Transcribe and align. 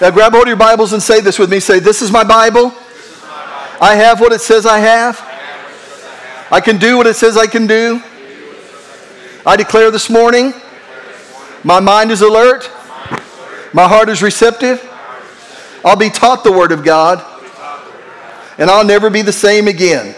Now 0.00 0.10
grab 0.10 0.32
hold 0.32 0.44
of 0.44 0.48
your 0.48 0.56
Bibles 0.56 0.94
and 0.94 1.02
say 1.02 1.20
this 1.20 1.38
with 1.38 1.50
me. 1.50 1.60
Say, 1.60 1.78
This 1.78 2.00
is 2.00 2.10
my 2.10 2.24
Bible. 2.24 2.72
I 3.82 3.96
have 3.96 4.18
what 4.18 4.32
it 4.32 4.40
says 4.40 4.64
I 4.64 4.78
have. 4.78 5.20
I 6.50 6.60
can 6.62 6.78
do 6.78 6.96
what 6.96 7.06
it 7.06 7.16
says 7.16 7.36
I 7.36 7.46
can 7.46 7.66
do. 7.66 8.02
I 9.44 9.56
declare 9.56 9.90
this 9.90 10.08
morning 10.08 10.54
my 11.64 11.80
mind 11.80 12.10
is 12.10 12.22
alert, 12.22 12.70
my 13.74 13.86
heart 13.86 14.08
is 14.08 14.22
receptive. 14.22 14.86
I'll 15.84 15.96
be 15.96 16.08
taught 16.08 16.44
the 16.44 16.52
Word 16.52 16.72
of 16.72 16.82
God, 16.82 17.22
and 18.56 18.70
I'll 18.70 18.84
never 18.84 19.10
be 19.10 19.20
the 19.20 19.32
same 19.32 19.68
again. 19.68 20.14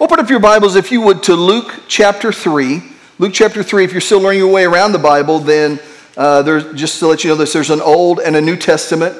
Open 0.00 0.20
up 0.20 0.30
your 0.30 0.40
Bibles, 0.40 0.76
if 0.76 0.92
you 0.92 1.00
would, 1.00 1.24
to 1.24 1.34
Luke 1.34 1.74
chapter 1.88 2.32
3. 2.32 2.82
Luke 3.18 3.32
chapter 3.34 3.64
3, 3.64 3.84
if 3.84 3.90
you're 3.90 4.00
still 4.00 4.20
learning 4.20 4.38
your 4.38 4.52
way 4.52 4.64
around 4.64 4.92
the 4.92 4.98
Bible, 4.98 5.40
then 5.40 5.80
uh, 6.18 6.42
there's, 6.42 6.72
just 6.74 6.98
to 6.98 7.06
let 7.06 7.22
you 7.22 7.30
know 7.30 7.36
this, 7.36 7.52
there's 7.52 7.70
an 7.70 7.80
Old 7.80 8.18
and 8.18 8.34
a 8.34 8.40
New 8.40 8.56
Testament. 8.56 9.16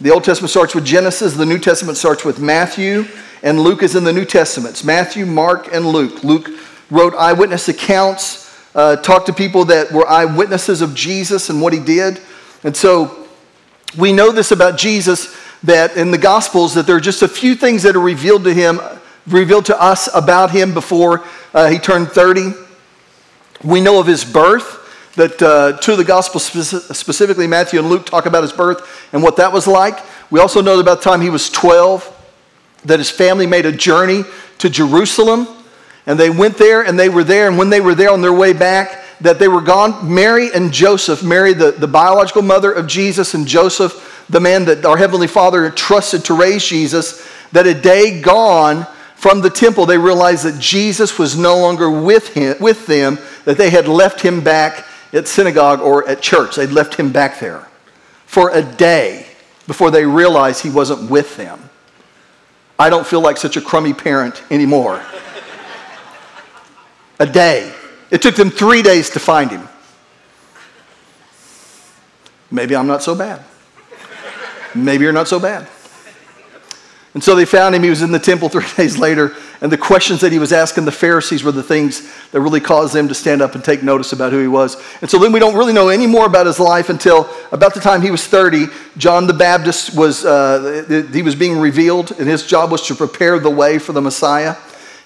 The 0.00 0.12
Old 0.12 0.22
Testament 0.22 0.48
starts 0.48 0.76
with 0.76 0.84
Genesis, 0.84 1.34
the 1.34 1.44
New 1.44 1.58
Testament 1.58 1.98
starts 1.98 2.24
with 2.24 2.38
Matthew, 2.38 3.04
and 3.42 3.58
Luke 3.58 3.82
is 3.82 3.96
in 3.96 4.04
the 4.04 4.12
New 4.12 4.24
Testaments. 4.24 4.84
Matthew, 4.84 5.26
Mark, 5.26 5.74
and 5.74 5.84
Luke. 5.84 6.22
Luke 6.22 6.48
wrote 6.88 7.14
eyewitness 7.16 7.68
accounts, 7.68 8.48
uh, 8.76 8.94
talked 8.94 9.26
to 9.26 9.32
people 9.32 9.64
that 9.64 9.90
were 9.90 10.06
eyewitnesses 10.08 10.82
of 10.82 10.94
Jesus 10.94 11.50
and 11.50 11.60
what 11.60 11.72
he 11.72 11.80
did. 11.80 12.20
And 12.62 12.76
so 12.76 13.26
we 13.98 14.12
know 14.12 14.30
this 14.30 14.52
about 14.52 14.78
Jesus 14.78 15.36
that 15.64 15.96
in 15.96 16.12
the 16.12 16.18
Gospels 16.18 16.74
that 16.74 16.86
there 16.86 16.94
are 16.94 17.00
just 17.00 17.22
a 17.22 17.28
few 17.28 17.56
things 17.56 17.82
that 17.82 17.96
are 17.96 18.00
revealed 18.00 18.44
to 18.44 18.54
him, 18.54 18.80
revealed 19.26 19.64
to 19.64 19.82
us 19.82 20.08
about 20.14 20.52
him 20.52 20.74
before 20.74 21.24
uh, 21.52 21.68
he 21.68 21.80
turned 21.80 22.10
30. 22.10 22.52
We 23.64 23.80
know 23.80 23.98
of 23.98 24.06
his 24.06 24.24
birth 24.24 24.75
that 25.16 25.42
uh, 25.42 25.76
two 25.78 25.92
of 25.92 25.98
the 25.98 26.04
Gospels, 26.04 26.44
specifically 26.44 27.46
Matthew 27.46 27.80
and 27.80 27.88
Luke, 27.88 28.06
talk 28.06 28.26
about 28.26 28.42
his 28.42 28.52
birth 28.52 29.08
and 29.12 29.22
what 29.22 29.36
that 29.36 29.52
was 29.52 29.66
like. 29.66 29.98
We 30.30 30.40
also 30.40 30.60
know 30.60 30.76
that 30.76 30.82
about 30.82 31.02
the 31.02 31.10
time 31.10 31.20
he 31.20 31.30
was 31.30 31.50
12, 31.50 32.12
that 32.84 32.98
his 32.98 33.10
family 33.10 33.46
made 33.46 33.66
a 33.66 33.72
journey 33.72 34.24
to 34.58 34.70
Jerusalem 34.70 35.48
and 36.06 36.18
they 36.18 36.30
went 36.30 36.56
there 36.56 36.82
and 36.82 36.98
they 36.98 37.08
were 37.08 37.24
there. 37.24 37.48
And 37.48 37.58
when 37.58 37.70
they 37.70 37.80
were 37.80 37.94
there 37.94 38.10
on 38.10 38.20
their 38.20 38.32
way 38.32 38.52
back, 38.52 39.02
that 39.20 39.38
they 39.38 39.48
were 39.48 39.62
gone. 39.62 40.14
Mary 40.14 40.50
and 40.54 40.72
Joseph, 40.72 41.22
Mary, 41.22 41.54
the, 41.54 41.72
the 41.72 41.88
biological 41.88 42.42
mother 42.42 42.70
of 42.70 42.86
Jesus, 42.86 43.32
and 43.32 43.46
Joseph, 43.46 44.26
the 44.28 44.40
man 44.40 44.66
that 44.66 44.84
our 44.84 44.96
Heavenly 44.96 45.26
Father 45.26 45.70
trusted 45.70 46.24
to 46.26 46.34
raise 46.34 46.64
Jesus, 46.64 47.26
that 47.52 47.66
a 47.66 47.74
day 47.74 48.20
gone 48.20 48.86
from 49.14 49.40
the 49.40 49.48
temple, 49.48 49.86
they 49.86 49.96
realized 49.96 50.44
that 50.44 50.60
Jesus 50.60 51.18
was 51.18 51.36
no 51.36 51.58
longer 51.58 51.90
with, 51.90 52.34
him, 52.34 52.56
with 52.60 52.86
them, 52.86 53.18
that 53.46 53.56
they 53.56 53.70
had 53.70 53.88
left 53.88 54.20
him 54.20 54.44
back 54.44 54.84
at 55.12 55.28
synagogue 55.28 55.80
or 55.80 56.06
at 56.08 56.20
church. 56.20 56.56
They'd 56.56 56.70
left 56.70 56.94
him 56.94 57.12
back 57.12 57.40
there 57.40 57.66
for 58.26 58.50
a 58.50 58.62
day 58.62 59.26
before 59.66 59.90
they 59.90 60.04
realized 60.04 60.62
he 60.62 60.70
wasn't 60.70 61.10
with 61.10 61.36
them. 61.36 61.70
I 62.78 62.90
don't 62.90 63.06
feel 63.06 63.20
like 63.20 63.36
such 63.36 63.56
a 63.56 63.60
crummy 63.60 63.94
parent 63.94 64.42
anymore 64.50 65.02
a 67.18 67.26
day. 67.26 67.72
It 68.10 68.22
took 68.22 68.34
them 68.34 68.50
three 68.50 68.82
days 68.82 69.10
to 69.10 69.20
find 69.20 69.50
him. 69.50 69.68
Maybe 72.50 72.76
I'm 72.76 72.86
not 72.86 73.02
so 73.02 73.14
bad. 73.14 73.42
Maybe 74.74 75.04
you're 75.04 75.12
not 75.12 75.28
so 75.28 75.40
bad. 75.40 75.68
And 77.14 77.24
so 77.24 77.34
they 77.34 77.46
found 77.46 77.74
him. 77.74 77.82
He 77.82 77.90
was 77.90 78.02
in 78.02 78.12
the 78.12 78.18
temple 78.18 78.48
three 78.48 78.66
days 78.76 78.98
later. 78.98 79.34
And 79.60 79.72
the 79.72 79.78
questions 79.78 80.20
that 80.20 80.32
he 80.32 80.38
was 80.38 80.52
asking 80.52 80.84
the 80.84 80.92
Pharisees 80.92 81.42
were 81.42 81.52
the 81.52 81.62
things 81.62 82.12
that 82.30 82.40
really 82.40 82.60
caused 82.60 82.94
them 82.94 83.08
to 83.08 83.14
stand 83.14 83.40
up 83.40 83.54
and 83.54 83.64
take 83.64 83.82
notice 83.82 84.12
about 84.12 84.32
who 84.32 84.40
he 84.40 84.48
was. 84.48 84.76
And 85.00 85.10
so 85.10 85.18
then 85.18 85.32
we 85.32 85.40
don't 85.40 85.56
really 85.56 85.72
know 85.72 85.88
any 85.88 86.06
more 86.06 86.26
about 86.26 86.46
his 86.46 86.60
life 86.60 86.90
until 86.90 87.28
about 87.52 87.74
the 87.74 87.80
time 87.80 88.02
he 88.02 88.10
was 88.10 88.26
30. 88.26 88.66
John 88.98 89.26
the 89.26 89.34
Baptist 89.34 89.96
was, 89.96 90.24
uh, 90.24 91.06
he 91.12 91.22
was 91.22 91.34
being 91.34 91.58
revealed, 91.58 92.10
and 92.12 92.28
his 92.28 92.46
job 92.46 92.70
was 92.70 92.86
to 92.88 92.94
prepare 92.94 93.38
the 93.38 93.50
way 93.50 93.78
for 93.78 93.92
the 93.92 94.02
Messiah 94.02 94.56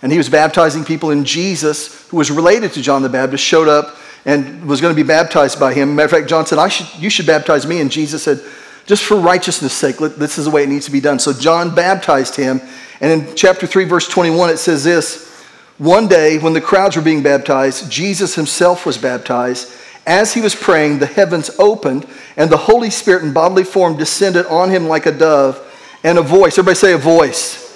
and 0.03 0.11
he 0.11 0.19
was 0.19 0.29
baptizing 0.29 0.85
people, 0.85 1.11
and 1.11 1.27
Jesus, 1.27 2.09
who 2.09 2.17
was 2.17 2.31
related 2.31 2.73
to 2.73 2.83
John 2.83 3.03
the 3.03 3.09
Baptist, 3.09 3.45
showed 3.45 3.69
up 3.69 3.97
and 4.25 4.65
was 4.65 4.81
going 4.81 4.95
to 4.95 5.03
be 5.03 5.07
baptized 5.07 5.61
by 5.61 5.75
him. 5.75 5.95
Matter 5.95 6.07
of 6.07 6.11
fact, 6.11 6.29
John 6.29 6.47
said, 6.47 6.59
I 6.59 6.69
should, 6.69 6.87
You 7.01 7.11
should 7.11 7.27
baptize 7.27 7.67
me. 7.67 7.81
And 7.81 7.91
Jesus 7.91 8.23
said, 8.23 8.41
Just 8.87 9.05
for 9.05 9.17
righteousness' 9.17 9.73
sake, 9.73 9.97
this 9.99 10.39
is 10.39 10.47
the 10.47 10.51
way 10.51 10.65
it 10.65 10.69
needs 10.69 10.87
to 10.87 10.91
be 10.91 11.01
done. 11.01 11.19
So 11.19 11.33
John 11.33 11.75
baptized 11.75 12.37
him. 12.37 12.61
And 13.01 13.29
in 13.29 13.35
chapter 13.35 13.67
3, 13.67 13.85
verse 13.85 14.09
21, 14.09 14.51
it 14.51 14.59
says 14.59 14.85
this 14.85 15.31
One 15.79 16.09
day, 16.09 16.39
when 16.39 16.53
the 16.53 16.61
crowds 16.61 16.97
were 16.97 17.03
being 17.03 17.23
baptized, 17.23 17.91
Jesus 17.91 18.35
himself 18.35 18.85
was 18.85 18.99
baptized. 18.99 19.73
As 20.07 20.35
he 20.35 20.41
was 20.41 20.55
praying, 20.55 20.99
the 20.99 21.07
heavens 21.07 21.51
opened, 21.59 22.07
and 22.37 22.51
the 22.51 22.57
Holy 22.57 22.91
Spirit 22.91 23.23
in 23.23 23.33
bodily 23.33 23.65
form 23.65 23.97
descended 23.97 24.47
on 24.47 24.71
him 24.71 24.87
like 24.87 25.07
a 25.07 25.13
dove, 25.13 25.67
and 26.03 26.19
a 26.19 26.23
voice. 26.23 26.59
Everybody 26.59 26.77
say 26.77 26.93
a 26.95 26.99
voice 26.99 27.71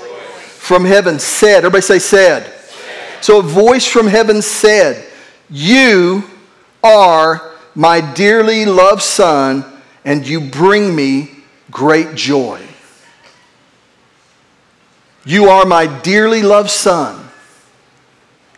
from 0.65 0.87
heaven 0.87 1.19
said, 1.19 1.59
everybody 1.59 1.83
say 1.83 1.99
said. 1.99 2.51
So 3.21 3.41
a 3.41 3.43
voice 3.43 3.87
from 3.87 4.07
heaven 4.07 4.41
said, 4.41 5.07
You 5.51 6.25
are 6.83 7.53
my 7.75 8.01
dearly 8.01 8.65
loved 8.65 9.03
son, 9.03 9.65
and 10.07 10.27
you 10.27 10.41
bring 10.41 10.97
me 10.97 11.31
great 11.71 12.15
joy. 12.15 12.67
You 15.25 15.49
are 15.49 15.65
my 15.65 15.87
dearly 16.03 16.43
loved 16.43 16.71
son, 16.71 17.29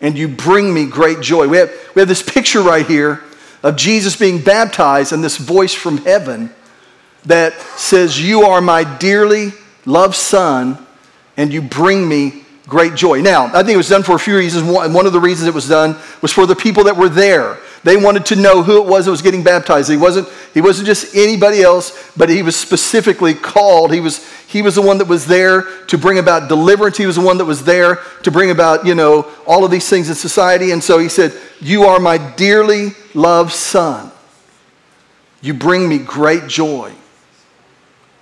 and 0.01 0.17
you 0.17 0.27
bring 0.27 0.73
me 0.73 0.85
great 0.85 1.21
joy. 1.21 1.47
We 1.47 1.57
have, 1.57 1.71
we 1.95 2.01
have 2.01 2.09
this 2.09 2.21
picture 2.21 2.61
right 2.61 2.85
here 2.85 3.23
of 3.63 3.75
Jesus 3.75 4.15
being 4.15 4.41
baptized 4.41 5.13
and 5.13 5.23
this 5.23 5.37
voice 5.37 5.73
from 5.73 5.97
heaven 5.99 6.53
that 7.25 7.53
says, 7.77 8.21
You 8.21 8.41
are 8.43 8.61
my 8.61 8.83
dearly 8.97 9.51
loved 9.85 10.15
son, 10.15 10.85
and 11.37 11.53
you 11.53 11.61
bring 11.61 12.07
me 12.07 12.43
great 12.67 12.95
joy. 12.95 13.21
Now, 13.21 13.45
I 13.45 13.63
think 13.63 13.69
it 13.69 13.77
was 13.77 13.89
done 13.89 14.03
for 14.03 14.15
a 14.15 14.19
few 14.19 14.37
reasons. 14.37 14.69
One 14.69 15.05
of 15.05 15.13
the 15.13 15.19
reasons 15.19 15.47
it 15.47 15.53
was 15.53 15.69
done 15.69 15.95
was 16.21 16.33
for 16.33 16.45
the 16.45 16.55
people 16.55 16.83
that 16.83 16.97
were 16.97 17.09
there. 17.09 17.57
They 17.83 17.97
wanted 17.97 18.25
to 18.27 18.35
know 18.35 18.63
who 18.63 18.81
it 18.81 18.87
was 18.87 19.05
that 19.05 19.11
was 19.11 19.21
getting 19.21 19.43
baptized. 19.43 19.89
He 19.89 19.97
wasn't, 19.97 20.27
he 20.53 20.61
wasn't 20.61 20.87
just 20.87 21.15
anybody 21.15 21.61
else, 21.61 22.11
but 22.17 22.29
he 22.29 22.41
was 22.41 22.55
specifically 22.55 23.33
called. 23.33 23.93
He 23.93 23.99
was, 23.99 24.27
he 24.47 24.61
was 24.61 24.75
the 24.75 24.81
one 24.81 24.97
that 24.97 25.07
was 25.07 25.25
there 25.25 25.61
to 25.85 25.97
bring 25.97 26.17
about 26.17 26.49
deliverance. 26.49 26.97
He 26.97 27.05
was 27.05 27.15
the 27.15 27.21
one 27.21 27.37
that 27.37 27.45
was 27.45 27.63
there 27.63 27.99
to 28.23 28.31
bring 28.31 28.51
about, 28.51 28.85
you 28.85 28.95
know, 28.95 29.31
all 29.45 29.63
of 29.63 29.71
these 29.71 29.89
things 29.89 30.09
in 30.09 30.15
society. 30.15 30.71
And 30.71 30.83
so 30.83 30.97
he 30.99 31.09
said, 31.09 31.33
You 31.59 31.83
are 31.83 31.99
my 31.99 32.17
dearly 32.35 32.89
loved 33.13 33.53
son. 33.53 34.11
You 35.41 35.53
bring 35.53 35.87
me 35.87 35.99
great 35.99 36.47
joy. 36.47 36.93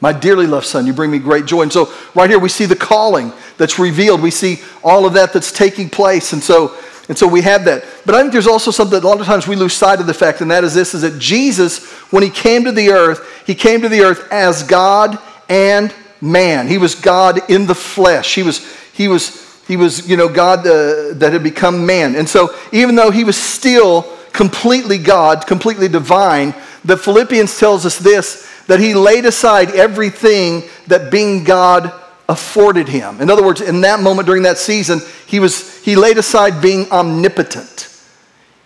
My 0.01 0.11
dearly 0.11 0.45
loved 0.45 0.65
son, 0.65 0.85
you 0.85 0.93
bring 0.93 1.09
me 1.09 1.19
great 1.19 1.45
joy. 1.45 1.63
And 1.63 1.73
so, 1.73 1.91
right 2.13 2.29
here, 2.29 2.37
we 2.37 2.49
see 2.49 2.65
the 2.65 2.75
calling 2.75 3.31
that's 3.57 3.79
revealed. 3.79 4.21
We 4.21 4.29
see 4.29 4.59
all 4.83 5.05
of 5.05 5.13
that 5.13 5.33
that's 5.33 5.51
taking 5.51 5.89
place. 5.89 6.33
And 6.33 6.43
so, 6.43 6.77
and 7.07 7.17
so 7.17 7.27
we 7.27 7.41
have 7.41 7.65
that. 7.65 7.85
But 8.05 8.15
I 8.15 8.21
think 8.21 8.33
there's 8.33 8.47
also 8.47 8.71
something 8.71 8.99
that 8.99 9.05
a 9.05 9.07
lot 9.07 9.19
of 9.19 9.25
times 9.25 9.47
we 9.47 9.55
lose 9.55 9.73
sight 9.73 9.99
of 9.99 10.07
the 10.07 10.13
fact, 10.13 10.41
and 10.41 10.49
that 10.49 10.63
is 10.63 10.73
this 10.73 10.93
is 10.93 11.01
that 11.01 11.19
Jesus, 11.19 11.85
when 12.11 12.23
he 12.23 12.29
came 12.29 12.63
to 12.63 12.71
the 12.71 12.89
earth, 12.89 13.43
he 13.45 13.53
came 13.53 13.81
to 13.81 13.89
the 13.89 14.01
earth 14.01 14.27
as 14.31 14.63
God 14.63 15.19
and 15.47 15.93
man. 16.19 16.67
He 16.67 16.77
was 16.77 16.95
God 16.95 17.49
in 17.49 17.67
the 17.67 17.75
flesh. 17.75 18.33
He 18.33 18.41
was, 18.41 18.65
he 18.93 19.07
was, 19.07 19.63
he 19.67 19.77
was 19.77 20.09
you 20.09 20.17
know, 20.17 20.27
God 20.27 20.59
uh, 20.59 21.13
that 21.13 21.29
had 21.31 21.43
become 21.43 21.85
man. 21.85 22.15
And 22.15 22.27
so, 22.27 22.55
even 22.71 22.95
though 22.95 23.11
he 23.11 23.23
was 23.23 23.37
still 23.37 24.11
completely 24.33 24.97
God, 24.97 25.45
completely 25.45 25.87
divine, 25.87 26.55
the 26.83 26.97
Philippians 26.97 27.57
tells 27.59 27.85
us 27.85 27.99
this 27.99 28.51
that 28.67 28.79
he 28.79 28.95
laid 28.95 29.25
aside 29.25 29.69
everything 29.71 30.63
that 30.87 31.11
being 31.11 31.43
God 31.43 31.93
afforded 32.27 32.87
him. 32.87 33.21
In 33.21 33.29
other 33.29 33.43
words, 33.43 33.61
in 33.61 33.81
that 33.81 33.99
moment 33.99 34.25
during 34.25 34.43
that 34.43 34.57
season, 34.57 35.01
he, 35.27 35.39
was, 35.39 35.83
he 35.83 35.95
laid 35.95 36.17
aside 36.17 36.61
being 36.61 36.91
omnipotent. 36.91 37.91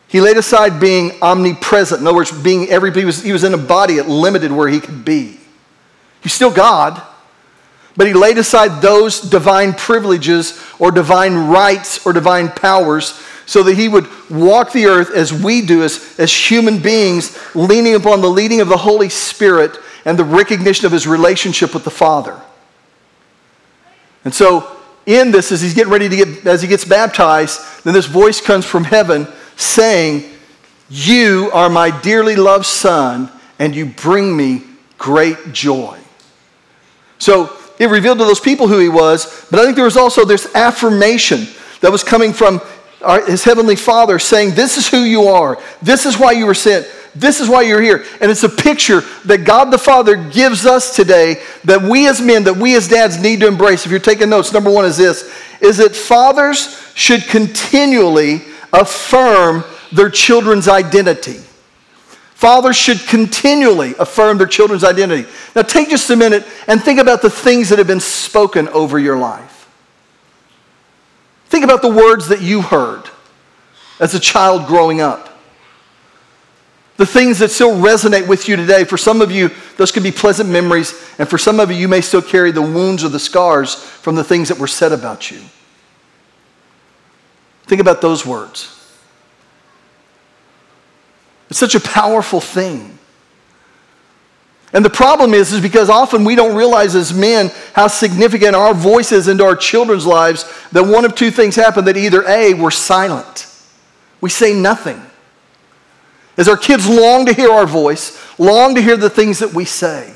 He 0.08 0.22
laid 0.22 0.38
aside 0.38 0.80
being 0.80 1.12
omnipresent. 1.22 2.02
In 2.02 2.08
other 2.08 2.16
words, 2.16 2.32
being 2.32 2.70
every, 2.70 2.92
he 2.92 3.06
was, 3.06 3.22
he 3.22 3.32
was 3.32 3.44
in 3.44 3.54
a 3.54 3.58
body 3.58 4.00
at 4.00 4.08
limited 4.08 4.52
where 4.52 4.68
he 4.68 4.80
could 4.80 5.06
be. 5.06 5.40
He's 6.22 6.34
still 6.34 6.52
God, 6.52 7.02
but 7.96 8.08
he 8.08 8.14
laid 8.14 8.38
aside 8.38 8.82
those 8.82 9.22
divine 9.22 9.74
privileges 9.74 10.62
or 10.80 10.92
divine 10.92 11.36
rights 11.36 12.06
or 12.06 12.14
divine 12.14 12.50
powers 12.50 13.22
so 13.46 13.64
that 13.64 13.76
he 13.76 13.88
would 13.88 14.08
walk 14.30 14.72
the 14.72 14.86
earth 14.86 15.12
as 15.12 15.34
we 15.34 15.62
do 15.62 15.84
as, 15.84 16.16
as 16.20 16.32
human 16.32 16.80
beings, 16.80 17.38
leaning 17.56 17.96
upon 17.96 18.22
the 18.22 18.30
leading 18.30 18.62
of 18.62 18.68
the 18.68 18.78
Holy 18.78 19.10
Spirit 19.10 19.78
and 20.06 20.18
the 20.18 20.24
recognition 20.24 20.86
of 20.86 20.92
his 20.92 21.08
relationship 21.08 21.74
with 21.74 21.84
the 21.84 21.92
Father. 21.92 22.40
And 24.24 24.34
so, 24.34 24.78
in 25.06 25.32
this, 25.32 25.52
as 25.52 25.62
he's 25.62 25.74
getting 25.74 25.92
ready 25.92 26.10
to 26.10 26.16
get, 26.16 26.46
as 26.46 26.62
he 26.62 26.68
gets 26.68 26.86
baptized, 26.86 27.62
then 27.84 27.94
this 27.94 28.06
voice 28.06 28.42
comes 28.42 28.66
from 28.66 28.84
heaven 28.84 29.28
saying, 29.56 30.24
You 30.90 31.50
are 31.54 31.70
my 31.70 31.98
dearly 32.02 32.36
loved 32.36 32.66
Son, 32.66 33.32
and 33.58 33.76
you 33.76 33.88
bring 33.88 34.36
me 34.36 34.64
great 34.98 35.38
joy. 35.52 35.98
So, 37.18 37.56
it 37.80 37.90
revealed 37.90 38.20
to 38.20 38.26
those 38.26 38.42
people 38.42 38.68
who 38.68 38.80
he 38.80 38.90
was, 38.90 39.48
but 39.50 39.60
I 39.60 39.64
think 39.64 39.76
there 39.76 39.86
was 39.86 39.98
also 39.98 40.26
this 40.26 40.54
affirmation 40.54 41.48
that 41.80 41.92
was 41.92 42.04
coming 42.04 42.34
from 42.34 42.62
our, 43.02 43.26
his 43.26 43.44
heavenly 43.44 43.78
Father 43.78 44.20
saying, 44.20 44.52
This 44.52 44.78
is 44.78 44.90
who 44.90 45.04
you 45.04 45.24
are. 45.24 45.58
This 45.82 46.06
is 46.06 46.18
why 46.18 46.34
you 46.34 46.46
were 46.46 46.54
sent. 46.54 46.88
This 47.16 47.40
is 47.40 47.50
why 47.50 47.64
you're 47.64 47.82
here. 47.82 48.06
And 48.22 48.30
it's 48.30 48.44
a 48.44 48.50
picture 48.50 49.02
that 49.26 49.44
God 49.44 49.72
the 49.72 49.78
Father 49.78 50.16
gives 50.16 50.66
us 50.66 50.96
today 50.96 51.42
that 51.64 51.82
we 51.82 52.08
as 52.08 52.22
men, 52.22 52.44
that 52.44 52.58
we 52.58 52.76
as 52.76 52.88
dads 52.88 53.20
need 53.20 53.40
to 53.42 53.48
embrace. 53.48 53.86
If 53.86 53.92
you're 53.92 54.00
taking 54.00 54.30
notes, 54.30 54.54
number 54.54 54.72
one 54.72 54.86
is 54.86 54.98
this 54.98 55.32
is 55.62 55.78
that 55.78 55.96
fathers 55.96 56.92
should 56.96 57.24
continually 57.24 58.42
affirm 58.72 59.64
their 59.92 60.10
children's 60.10 60.68
identity. 60.68 61.40
Fathers 62.40 62.78
should 62.78 63.00
continually 63.00 63.94
affirm 64.00 64.38
their 64.38 64.48
children's 64.48 64.86
identity. 64.86 65.28
Now, 65.56 65.64
take 65.64 65.90
just 65.90 66.10
a 66.10 66.16
minute 66.16 66.46
and 66.68 66.82
think 66.82 66.98
about 66.98 67.22
the 67.22 67.30
things 67.30 67.68
that 67.68 67.80
have 67.80 67.88
been 67.88 68.00
spoken 68.00 68.70
over 68.70 68.98
your 68.98 69.18
life. 69.18 69.70
Think 71.48 71.66
about 71.66 71.82
the 71.82 71.90
words 71.90 72.30
that 72.30 72.42
you 72.42 72.62
heard 72.62 73.04
as 74.00 74.14
a 74.14 74.20
child 74.20 74.68
growing 74.68 75.02
up. 75.02 75.29
The 77.00 77.06
things 77.06 77.40
that 77.40 77.50
still 77.50 77.72
resonate 77.78 78.28
with 78.28 78.50
you 78.50 78.58
today. 78.58 78.84
For 78.84 78.98
some 78.98 79.22
of 79.22 79.32
you, 79.32 79.52
those 79.78 79.90
could 79.90 80.04
be 80.04 80.12
pleasant 80.12 80.50
memories, 80.50 80.94
and 81.18 81.30
for 81.30 81.38
some 81.38 81.62
of 81.62 81.72
you, 81.72 81.78
you 81.78 81.88
may 81.88 82.02
still 82.02 82.22
carry 82.22 82.52
the 82.52 82.62
wounds 82.62 83.06
or 83.06 83.08
the 83.08 83.20
scars 83.20 83.74
from 83.74 84.16
the 84.16 84.24
things 84.24 84.50
that 84.50 84.60
were 84.60 84.68
said 84.68 84.92
about 84.92 85.32
you. 85.32 85.40
Think 87.64 87.80
about 87.80 88.02
those 88.02 88.26
words. 88.26 88.76
It's 91.50 91.58
such 91.58 91.74
a 91.74 91.80
powerful 91.80 92.42
thing. 92.42 93.00
And 94.74 94.84
the 94.84 94.90
problem 94.90 95.34
is, 95.34 95.54
is 95.54 95.62
because 95.62 95.90
often 95.90 96.26
we 96.26 96.36
don't 96.36 96.54
realize 96.54 96.96
as 96.96 97.14
men 97.14 97.50
how 97.72 97.88
significant 97.88 98.58
our 98.58 98.74
voice 98.74 99.14
is 99.14 99.30
into 99.30 99.46
our 99.46 99.56
children's 99.56 100.06
lives 100.06 100.44
that 100.74 100.84
one 100.84 101.06
of 101.06 101.16
two 101.16 101.32
things 101.32 101.56
happen 101.56 101.86
that 101.86 101.96
either 101.96 102.28
A, 102.28 102.56
we're 102.56 102.72
silent, 102.72 103.48
we 104.20 104.30
say 104.30 104.54
nothing. 104.54 105.02
As 106.38 106.48
our 106.48 106.58
kids 106.58 106.88
long 106.88 107.26
to 107.26 107.34
hear 107.34 107.52
our 107.52 107.66
voice, 107.66 108.18
long 108.40 108.76
to 108.76 108.82
hear 108.82 108.96
the 108.96 109.10
things 109.10 109.40
that 109.40 109.54
we 109.54 109.66
say. 109.66 110.14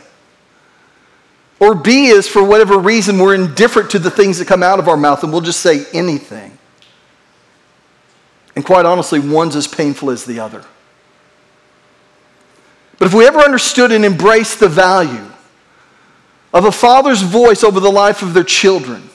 Or 1.60 1.76
B 1.76 2.08
is 2.08 2.28
for 2.28 2.44
whatever 2.44 2.78
reason 2.78 3.20
we're 3.20 3.36
indifferent 3.36 3.92
to 3.92 4.00
the 4.00 4.12
things 4.12 4.38
that 4.40 4.48
come 4.48 4.64
out 4.64 4.80
of 4.80 4.88
our 4.88 4.98
mouth 4.98 5.24
and 5.24 5.32
we'll 5.32 5.42
just 5.42 5.62
say 5.62 5.86
anything. 5.94 6.58
And 8.56 8.64
quite 8.66 8.86
honestly, 8.86 9.20
one's 9.20 9.56
as 9.56 9.68
painful 9.68 10.10
as 10.12 10.26
the 10.26 10.40
other. 10.40 10.64
But 13.00 13.08
if 13.08 13.14
we 13.14 13.28
ever 13.28 13.40
understood 13.40 13.92
and 13.92 14.06
embraced 14.06 14.60
the 14.60 14.70
value 14.70 15.30
of 16.54 16.66
a 16.66 16.72
father's 16.72 17.22
voice 17.22 17.64
over 17.64 17.80
the 17.80 17.92
life 17.92 18.22
of 18.22 18.34
their 18.34 18.44
children 18.44 19.10